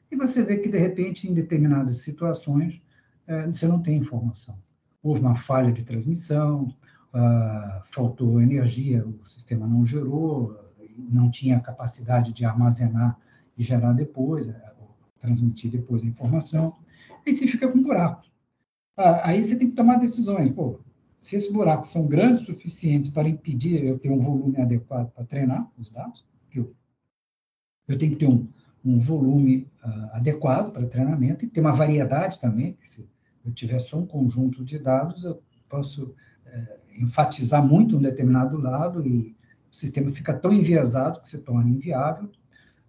e 0.09 0.15
você 0.15 0.43
vê 0.43 0.57
que, 0.57 0.69
de 0.69 0.77
repente, 0.77 1.29
em 1.29 1.33
determinadas 1.33 1.97
situações, 1.99 2.81
é, 3.27 3.47
você 3.47 3.67
não 3.67 3.81
tem 3.81 3.97
informação. 3.97 4.57
Houve 5.01 5.21
uma 5.21 5.35
falha 5.35 5.71
de 5.71 5.83
transmissão, 5.83 6.73
uh, 7.13 7.83
faltou 7.91 8.41
energia, 8.41 9.05
o 9.05 9.25
sistema 9.25 9.67
não 9.67 9.85
gerou, 9.85 10.71
não 10.97 11.29
tinha 11.29 11.59
capacidade 11.59 12.31
de 12.31 12.45
armazenar 12.45 13.19
e 13.57 13.63
gerar 13.63 13.91
depois, 13.93 14.47
transmitir 15.23 15.71
depois 15.71 16.03
a 16.03 16.05
informação, 16.05 16.75
aí 17.25 17.31
você 17.31 17.47
fica 17.47 17.71
com 17.71 17.81
buracos. 17.81 18.29
Ah, 18.97 19.29
aí 19.29 19.43
você 19.43 19.57
tem 19.57 19.69
que 19.69 19.75
tomar 19.75 19.97
decisões. 19.97 20.51
Pô, 20.51 20.79
se 21.19 21.37
esses 21.37 21.51
buracos 21.51 21.89
são 21.89 22.05
grandes 22.05 22.43
o 22.43 22.45
suficientes 22.47 23.09
para 23.09 23.29
impedir 23.29 23.83
eu 23.83 23.97
ter 23.97 24.11
um 24.11 24.19
volume 24.19 24.59
adequado 24.59 25.09
para 25.11 25.23
treinar 25.23 25.71
os 25.77 25.89
dados, 25.89 26.25
eu, 26.53 26.75
eu 27.87 27.97
tenho 27.97 28.11
que 28.11 28.17
ter 28.17 28.27
um, 28.27 28.47
um 28.83 28.99
volume 28.99 29.71
uh, 29.83 30.09
adequado 30.11 30.71
para 30.73 30.85
treinamento 30.85 31.45
e 31.45 31.47
ter 31.47 31.61
uma 31.61 31.71
variedade 31.71 32.39
também, 32.39 32.73
que 32.73 32.87
se 32.87 33.09
eu 33.45 33.51
tiver 33.53 33.79
só 33.79 33.97
um 33.97 34.05
conjunto 34.05 34.63
de 34.63 34.77
dados, 34.77 35.23
eu 35.23 35.41
posso 35.69 36.07
uh, 36.07 37.01
enfatizar 37.01 37.65
muito 37.65 37.97
um 37.97 38.01
determinado 38.01 38.57
lado 38.57 39.07
e 39.07 39.35
o 39.71 39.75
sistema 39.75 40.11
fica 40.11 40.33
tão 40.33 40.53
enviesado 40.53 41.21
que 41.21 41.29
se 41.29 41.37
torna 41.37 41.69
inviável. 41.69 42.29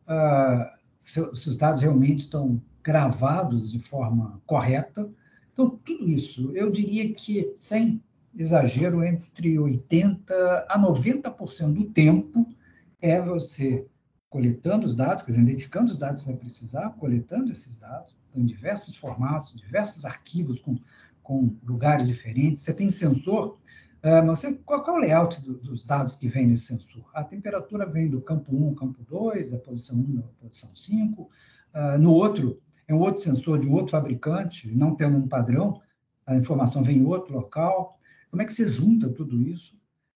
Uh, 0.07 0.84
se, 1.05 1.21
os 1.21 1.57
dados 1.57 1.83
realmente 1.83 2.21
estão 2.21 2.61
gravados 2.83 3.71
de 3.71 3.79
forma 3.79 4.41
correta. 4.47 5.09
Então, 5.53 5.71
tudo 5.85 6.09
isso, 6.09 6.51
eu 6.55 6.71
diria 6.71 7.13
que, 7.13 7.55
sem 7.61 8.03
exagero, 8.37 9.05
entre 9.05 9.55
80% 9.55 10.31
a 10.69 10.79
90% 10.79 11.73
do 11.73 11.85
tempo 11.85 12.49
é 13.01 13.21
você 13.21 13.87
coletando 14.29 14.87
os 14.87 14.97
dados, 14.97 15.23
quer 15.23 15.31
dizer, 15.31 15.43
identificando 15.43 15.93
os 15.93 15.97
dados 15.97 16.23
que 16.23 16.29
vai 16.29 16.37
precisar, 16.37 16.91
coletando 16.99 17.53
esses 17.53 17.77
dados 17.77 18.17
em 18.35 18.45
diversos 18.45 18.97
formatos, 18.97 19.55
diversos 19.55 20.05
arquivos 20.05 20.59
com, 20.59 20.77
com 21.23 21.55
lugares 21.63 22.09
diferentes. 22.09 22.63
Você 22.63 22.75
tem 22.75 22.91
sensor 22.91 23.59
você, 24.27 24.53
qual, 24.53 24.83
qual, 24.83 24.97
é 24.97 24.99
o 24.99 25.03
layout 25.03 25.41
do, 25.41 25.55
dos 25.55 25.85
dados 25.85 26.15
que 26.15 26.29
vem 26.29 26.47
nesse 26.47 26.67
sensor? 26.67 27.05
A 27.15 27.25
temperatura 27.25 27.87
vem 27.87 28.09
do 28.09 28.21
campo 28.21 28.55
1, 28.55 28.75
campo 28.75 29.03
2, 29.09 29.51
da 29.51 29.59
posição 29.59 29.99
1, 29.99 30.17
da 30.17 30.23
posição 30.43 30.77
5. 30.77 31.23
Uh, 31.23 31.29
ah, 31.73 31.99
no 31.99 32.13
outro, 32.13 32.61
é 32.87 32.95
um 32.95 32.99
outro 33.01 33.23
sensor 33.23 33.59
de 33.59 33.67
um 33.67 33.73
outro 33.73 33.93
fabricante, 33.93 34.71
não 34.71 34.95
tendo 34.95 35.17
um 35.17 35.27
padrão, 35.27 35.81
a 36.27 36.37
informação 36.37 36.83
vem 36.83 36.99
em 36.99 37.07
outro 37.07 37.33
local. 37.33 37.99
Como 38.31 38.43
é 38.43 38.45
que 38.45 38.53
você 38.53 38.69
junta 38.69 39.09
tudo 39.09 39.41
isso? 39.41 39.75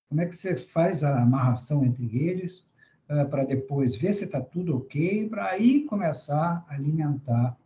Como 0.09 0.21
é 0.21 0.27
que 0.27 0.37
você 0.37 0.55
faz 0.55 1.03
a 1.03 1.23
amarração 1.23 1.85
entre 1.85 2.15
eles 2.15 2.67
uh, 3.09 3.27
para 3.31 3.45
depois 3.45 3.97
ver 3.97 4.13
se 4.13 4.25
está 4.25 4.41
tudo 4.41 4.77
ok, 4.77 5.29
para 5.31 5.47
aí 5.47 5.85
começar 5.85 6.65
a 6.69 6.75
alimentar 6.75 7.57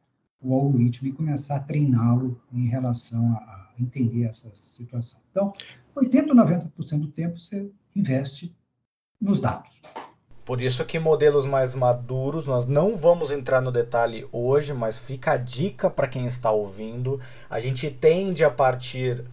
o 0.40 0.54
algoritmo 0.54 1.08
e 1.08 1.12
começar 1.12 1.56
a 1.56 1.60
treiná-lo 1.60 2.40
em 2.52 2.66
relação 2.66 3.32
a 3.32 3.61
entender 3.78 4.24
essa 4.24 4.50
situação. 4.54 5.20
Então, 5.30 5.52
80% 5.96 6.28
ou 6.30 6.36
90% 6.36 7.00
do 7.00 7.08
tempo 7.08 7.38
você 7.38 7.70
investe 7.94 8.54
nos 9.20 9.40
dados. 9.40 9.70
Por 10.44 10.60
isso 10.60 10.84
que 10.84 10.98
modelos 10.98 11.46
mais 11.46 11.72
maduros, 11.72 12.46
nós 12.46 12.66
não 12.66 12.96
vamos 12.96 13.30
entrar 13.30 13.60
no 13.60 13.70
detalhe 13.70 14.26
hoje, 14.32 14.74
mas 14.74 14.98
fica 14.98 15.32
a 15.32 15.36
dica 15.36 15.88
para 15.88 16.08
quem 16.08 16.26
está 16.26 16.50
ouvindo. 16.50 17.20
A 17.48 17.60
gente 17.60 17.88
tende 17.88 18.42
a 18.44 18.50
partir 18.50 19.24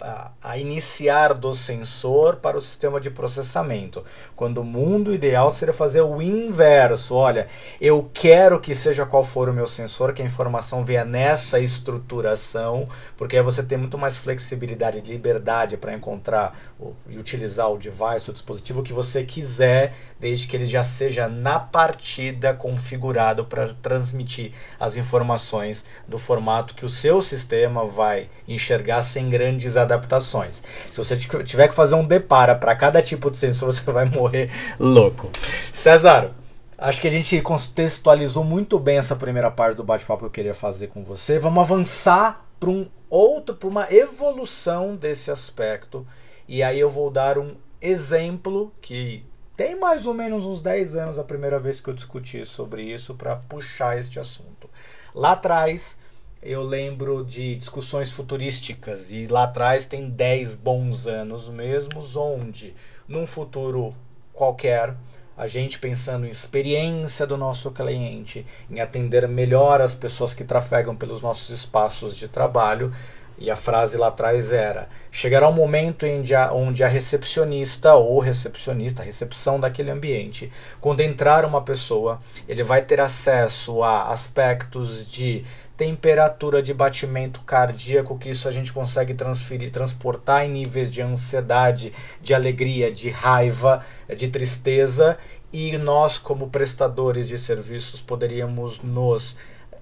a, 0.00 0.30
a, 0.40 0.58
iniciar 0.58 1.34
do 1.34 1.52
sensor 1.52 2.36
para 2.36 2.56
o 2.56 2.60
sistema 2.60 3.00
de 3.00 3.10
processamento. 3.10 4.04
Quando 4.36 4.58
o 4.58 4.64
mundo 4.64 5.12
ideal 5.12 5.50
seria 5.50 5.74
fazer 5.74 6.02
o 6.02 6.22
inverso. 6.22 7.14
Olha, 7.14 7.48
eu 7.80 8.08
quero 8.14 8.60
que 8.60 8.74
seja 8.74 9.04
qual 9.04 9.24
for 9.24 9.48
o 9.48 9.52
meu 9.52 9.66
sensor, 9.66 10.12
que 10.12 10.22
a 10.22 10.24
informação 10.24 10.84
venha 10.84 11.04
nessa 11.04 11.58
estruturação, 11.58 12.88
porque 13.16 13.36
aí 13.36 13.42
você 13.42 13.62
tem 13.62 13.76
muito 13.76 13.98
mais 13.98 14.16
flexibilidade 14.16 14.98
e 14.98 15.02
liberdade 15.02 15.76
para 15.76 15.94
encontrar 15.94 16.56
o, 16.78 16.92
e 17.08 17.18
utilizar 17.18 17.70
o 17.70 17.78
device, 17.78 18.30
o 18.30 18.32
dispositivo 18.32 18.82
que 18.82 18.92
você 18.92 19.24
quiser, 19.24 19.94
desde 20.20 20.46
que 20.46 20.56
ele 20.56 20.66
já 20.66 20.84
seja 20.84 21.26
na 21.26 21.58
partida 21.58 22.54
configurado 22.54 23.44
para 23.44 23.74
transmitir 23.74 24.52
as 24.78 24.96
informações 24.96 25.84
do 26.06 26.18
formato 26.18 26.74
que 26.74 26.84
o 26.84 26.88
seu 26.88 27.20
sistema 27.20 27.84
vai 27.84 28.28
enxergar 28.46 29.02
sem 29.02 29.28
grandes 29.28 29.63
grandes 29.64 29.76
adaptações. 29.76 30.62
Se 30.90 30.98
você 30.98 31.16
tiver 31.16 31.68
que 31.68 31.74
fazer 31.74 31.94
um 31.94 32.04
depara 32.04 32.54
para 32.54 32.76
cada 32.76 33.00
tipo 33.00 33.30
de 33.30 33.38
sensor, 33.38 33.72
você 33.72 33.90
vai 33.90 34.04
morrer 34.04 34.50
louco. 34.78 35.30
César, 35.72 36.32
acho 36.76 37.00
que 37.00 37.08
a 37.08 37.10
gente 37.10 37.40
contextualizou 37.40 38.44
muito 38.44 38.78
bem 38.78 38.98
essa 38.98 39.16
primeira 39.16 39.50
parte 39.50 39.76
do 39.76 39.84
bate-papo 39.84 40.20
que 40.20 40.26
eu 40.26 40.30
queria 40.30 40.54
fazer 40.54 40.88
com 40.88 41.02
você. 41.02 41.38
Vamos 41.38 41.62
avançar 41.62 42.46
para 42.60 42.70
um 42.70 42.88
outro, 43.08 43.54
para 43.54 43.68
uma 43.68 43.92
evolução 43.92 44.94
desse 44.94 45.30
aspecto. 45.30 46.06
E 46.46 46.62
aí 46.62 46.78
eu 46.78 46.90
vou 46.90 47.10
dar 47.10 47.38
um 47.38 47.54
exemplo 47.80 48.72
que 48.80 49.24
tem 49.56 49.78
mais 49.78 50.04
ou 50.04 50.12
menos 50.12 50.44
uns 50.44 50.60
10 50.60 50.96
anos 50.96 51.18
a 51.18 51.24
primeira 51.24 51.58
vez 51.58 51.80
que 51.80 51.88
eu 51.88 51.94
discuti 51.94 52.44
sobre 52.44 52.82
isso 52.82 53.14
para 53.14 53.36
puxar 53.36 53.98
este 53.98 54.18
assunto. 54.18 54.68
Lá 55.14 55.32
atrás, 55.32 55.96
eu 56.44 56.62
lembro 56.62 57.24
de 57.24 57.56
discussões 57.56 58.12
futurísticas 58.12 59.10
e 59.10 59.26
lá 59.26 59.44
atrás 59.44 59.86
tem 59.86 60.10
10 60.10 60.54
bons 60.56 61.06
anos 61.06 61.48
mesmos, 61.48 62.16
onde 62.16 62.74
num 63.08 63.26
futuro 63.26 63.94
qualquer, 64.30 64.94
a 65.38 65.46
gente 65.46 65.78
pensando 65.78 66.26
em 66.26 66.30
experiência 66.30 67.26
do 67.26 67.38
nosso 67.38 67.70
cliente, 67.70 68.44
em 68.70 68.78
atender 68.78 69.26
melhor 69.26 69.80
as 69.80 69.94
pessoas 69.94 70.34
que 70.34 70.44
trafegam 70.44 70.94
pelos 70.94 71.22
nossos 71.22 71.48
espaços 71.48 72.14
de 72.14 72.28
trabalho, 72.28 72.92
e 73.36 73.50
a 73.50 73.56
frase 73.56 73.96
lá 73.96 74.08
atrás 74.08 74.52
era: 74.52 74.88
chegará 75.10 75.48
um 75.48 75.52
momento 75.52 76.06
a, 76.36 76.52
onde 76.52 76.84
a 76.84 76.88
recepcionista 76.88 77.94
ou 77.94 78.20
recepcionista, 78.20 79.02
a 79.02 79.04
recepção 79.04 79.58
daquele 79.58 79.90
ambiente, 79.90 80.52
quando 80.80 81.00
entrar 81.00 81.44
uma 81.44 81.62
pessoa, 81.62 82.20
ele 82.48 82.62
vai 82.62 82.82
ter 82.82 83.00
acesso 83.00 83.82
a 83.82 84.10
aspectos 84.10 85.10
de 85.10 85.44
temperatura 85.76 86.62
de 86.62 86.72
batimento 86.72 87.40
cardíaco, 87.40 88.18
que 88.18 88.30
isso 88.30 88.48
a 88.48 88.52
gente 88.52 88.72
consegue 88.72 89.14
transferir, 89.14 89.70
transportar 89.70 90.44
em 90.44 90.50
níveis 90.50 90.90
de 90.90 91.02
ansiedade, 91.02 91.92
de 92.22 92.32
alegria, 92.34 92.92
de 92.92 93.10
raiva, 93.10 93.84
de 94.16 94.28
tristeza, 94.28 95.18
e 95.52 95.76
nós, 95.78 96.18
como 96.18 96.48
prestadores 96.48 97.28
de 97.28 97.38
serviços, 97.38 98.00
poderíamos 98.00 98.80
nos 98.82 99.36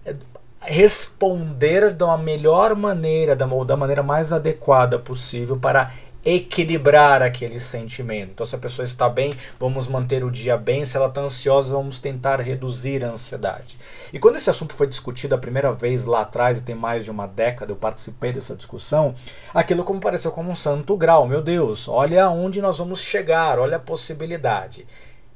eh, 0.05 0.15
responder 0.61 1.93
da 1.93 2.17
melhor 2.17 2.75
maneira, 2.75 3.35
da, 3.35 3.47
da 3.47 3.77
maneira 3.77 4.03
mais 4.03 4.33
adequada 4.33 4.99
possível 4.99 5.57
para 5.59 5.93
equilibrar 6.25 7.21
aquele 7.21 7.59
sentimento. 7.59 8.31
Então, 8.31 8.47
se 8.47 8.55
a 8.55 8.59
pessoa 8.59 8.85
está 8.85 9.09
bem, 9.09 9.35
vamos 9.59 9.89
manter 9.89 10.23
o 10.25 10.31
dia 10.31 10.57
bem. 10.57 10.85
Se 10.85 10.97
ela 10.97 11.09
está 11.09 11.21
ansiosa, 11.21 11.75
vamos 11.75 11.99
tentar 11.99 12.41
reduzir 12.41 13.05
a 13.05 13.09
ansiedade. 13.09 13.77
E 14.13 14.19
quando 14.19 14.37
esse 14.37 14.49
assunto 14.49 14.75
foi 14.75 14.87
discutido 14.87 15.35
a 15.35 15.39
primeira 15.39 15.73
vez 15.73 16.05
lá 16.05 16.21
atrás, 16.21 16.59
e 16.59 16.63
tem 16.63 16.75
mais 16.75 17.05
de 17.05 17.11
uma 17.11 17.27
década, 17.27 17.73
eu 17.73 17.77
participei 17.77 18.33
dessa 18.33 18.55
discussão, 18.55 19.15
aquilo 19.53 19.85
como 19.85 20.01
pareceu 20.01 20.31
como 20.31 20.51
um 20.51 20.57
santo 20.57 20.97
grau. 20.97 21.27
Meu 21.27 21.43
Deus, 21.43 21.89
olha 21.89 22.29
onde 22.31 22.63
nós 22.63 22.79
vamos 22.79 23.01
chegar, 23.01 23.59
olha 23.59 23.77
a 23.77 23.81
possibilidade. 23.81 24.87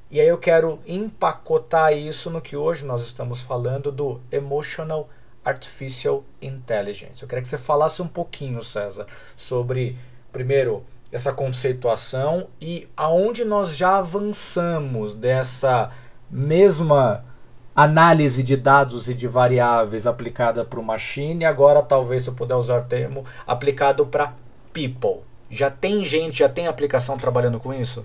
E 0.08 0.20
aí 0.20 0.28
eu 0.28 0.38
quero 0.38 0.78
empacotar 0.86 1.92
isso 1.92 2.30
no 2.30 2.40
que 2.40 2.56
hoje 2.56 2.84
nós 2.84 3.02
estamos 3.02 3.40
falando 3.40 3.90
do 3.90 4.20
Emotional 4.30 5.08
Artificial 5.44 6.22
Intelligence. 6.40 7.20
Eu 7.20 7.28
queria 7.28 7.42
que 7.42 7.48
você 7.48 7.58
falasse 7.58 8.00
um 8.02 8.06
pouquinho, 8.06 8.62
César, 8.62 9.06
sobre 9.36 9.98
primeiro, 10.36 10.84
essa 11.10 11.32
conceituação 11.32 12.48
e 12.60 12.86
aonde 12.94 13.42
nós 13.42 13.74
já 13.74 13.96
avançamos 13.96 15.14
dessa 15.14 15.90
mesma 16.30 17.24
análise 17.74 18.42
de 18.42 18.54
dados 18.54 19.08
e 19.08 19.14
de 19.14 19.26
variáveis 19.26 20.06
aplicada 20.06 20.62
para 20.62 20.78
o 20.78 20.84
machine, 20.84 21.46
agora 21.46 21.80
talvez 21.80 22.24
se 22.24 22.28
eu 22.28 22.34
puder 22.34 22.54
usar 22.54 22.80
o 22.80 22.84
termo 22.84 23.24
aplicado 23.46 24.04
para 24.04 24.34
people. 24.74 25.22
Já 25.50 25.70
tem 25.70 26.04
gente, 26.04 26.40
já 26.40 26.50
tem 26.50 26.66
aplicação 26.66 27.16
trabalhando 27.16 27.58
com 27.58 27.72
isso? 27.72 28.04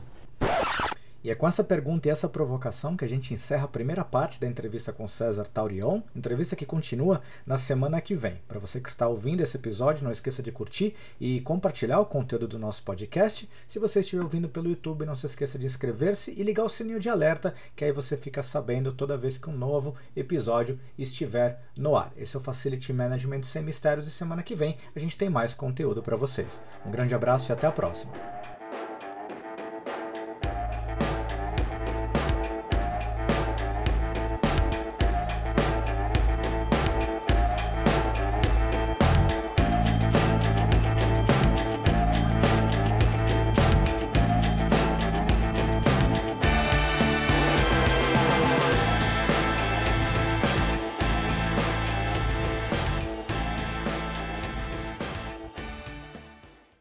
E 1.24 1.30
é 1.30 1.36
com 1.36 1.48
essa 1.48 1.64
pergunta 1.64 2.08
e 2.08 2.12
essa 2.12 2.28
provocação 2.28 2.98
que 2.98 3.06
a 3.06 3.08
gente 3.08 3.34
encerra 3.34 3.66
a 3.66 3.68
primeira 3.68 4.04
parte 4.04 4.40
da 4.40 4.48
entrevista 4.48 4.92
com 4.92 5.08
César 5.08 5.46
Taurion, 5.46 6.02
entrevista 6.16 6.56
que 6.56 6.66
continua 6.66 7.22
na 7.46 7.60
semana 7.60 8.02
que 8.02 8.16
vem. 8.16 8.42
Para 8.48 8.60
você 8.60 8.80
que 8.80 8.90
está 8.90 9.08
ouvindo 9.08 9.42
esse 9.42 9.56
episódio, 9.56 10.04
não 10.04 10.12
esqueça 10.12 10.42
de 10.42 10.52
curtir 10.52 10.96
e 11.20 11.40
compartilhar 11.42 12.00
o 12.00 12.06
conteúdo 12.06 12.48
do 12.48 12.58
nosso 12.58 12.82
podcast. 12.84 13.48
Se 13.68 13.78
você 13.78 14.00
estiver 14.00 14.24
ouvindo 14.24 14.50
pelo 14.50 14.70
YouTube, 14.70 15.06
não 15.06 15.16
se 15.16 15.28
esqueça 15.28 15.60
de 15.60 15.68
inscrever-se 15.68 16.32
e 16.32 16.44
ligar 16.44 16.64
o 16.64 16.70
sininho 16.70 17.00
de 17.00 17.10
alerta, 17.10 17.54
que 17.76 17.86
aí 17.86 17.92
você 17.92 18.18
fica 18.18 18.42
sabendo 18.42 18.92
toda 18.92 19.18
vez 19.18 19.38
que 19.38 19.50
um 19.50 19.58
novo 19.58 19.96
episódio 20.16 20.80
estiver 20.98 21.62
no 21.78 21.96
ar. 21.96 22.12
Esse 22.18 22.36
é 22.36 22.40
o 22.40 22.44
Facility 22.44 22.92
Management 22.94 23.44
Sem 23.44 23.62
Mistérios 23.62 24.08
e 24.08 24.12
semana 24.12 24.42
que 24.42 24.56
vem 24.56 24.78
a 24.96 25.00
gente 25.00 25.18
tem 25.18 25.30
mais 25.30 25.54
conteúdo 25.54 26.02
para 26.02 26.16
vocês. 26.16 26.62
Um 26.86 26.90
grande 26.90 27.14
abraço 27.14 27.52
e 27.52 27.54
até 27.54 27.68
a 27.68 27.72
próxima. 27.72 28.51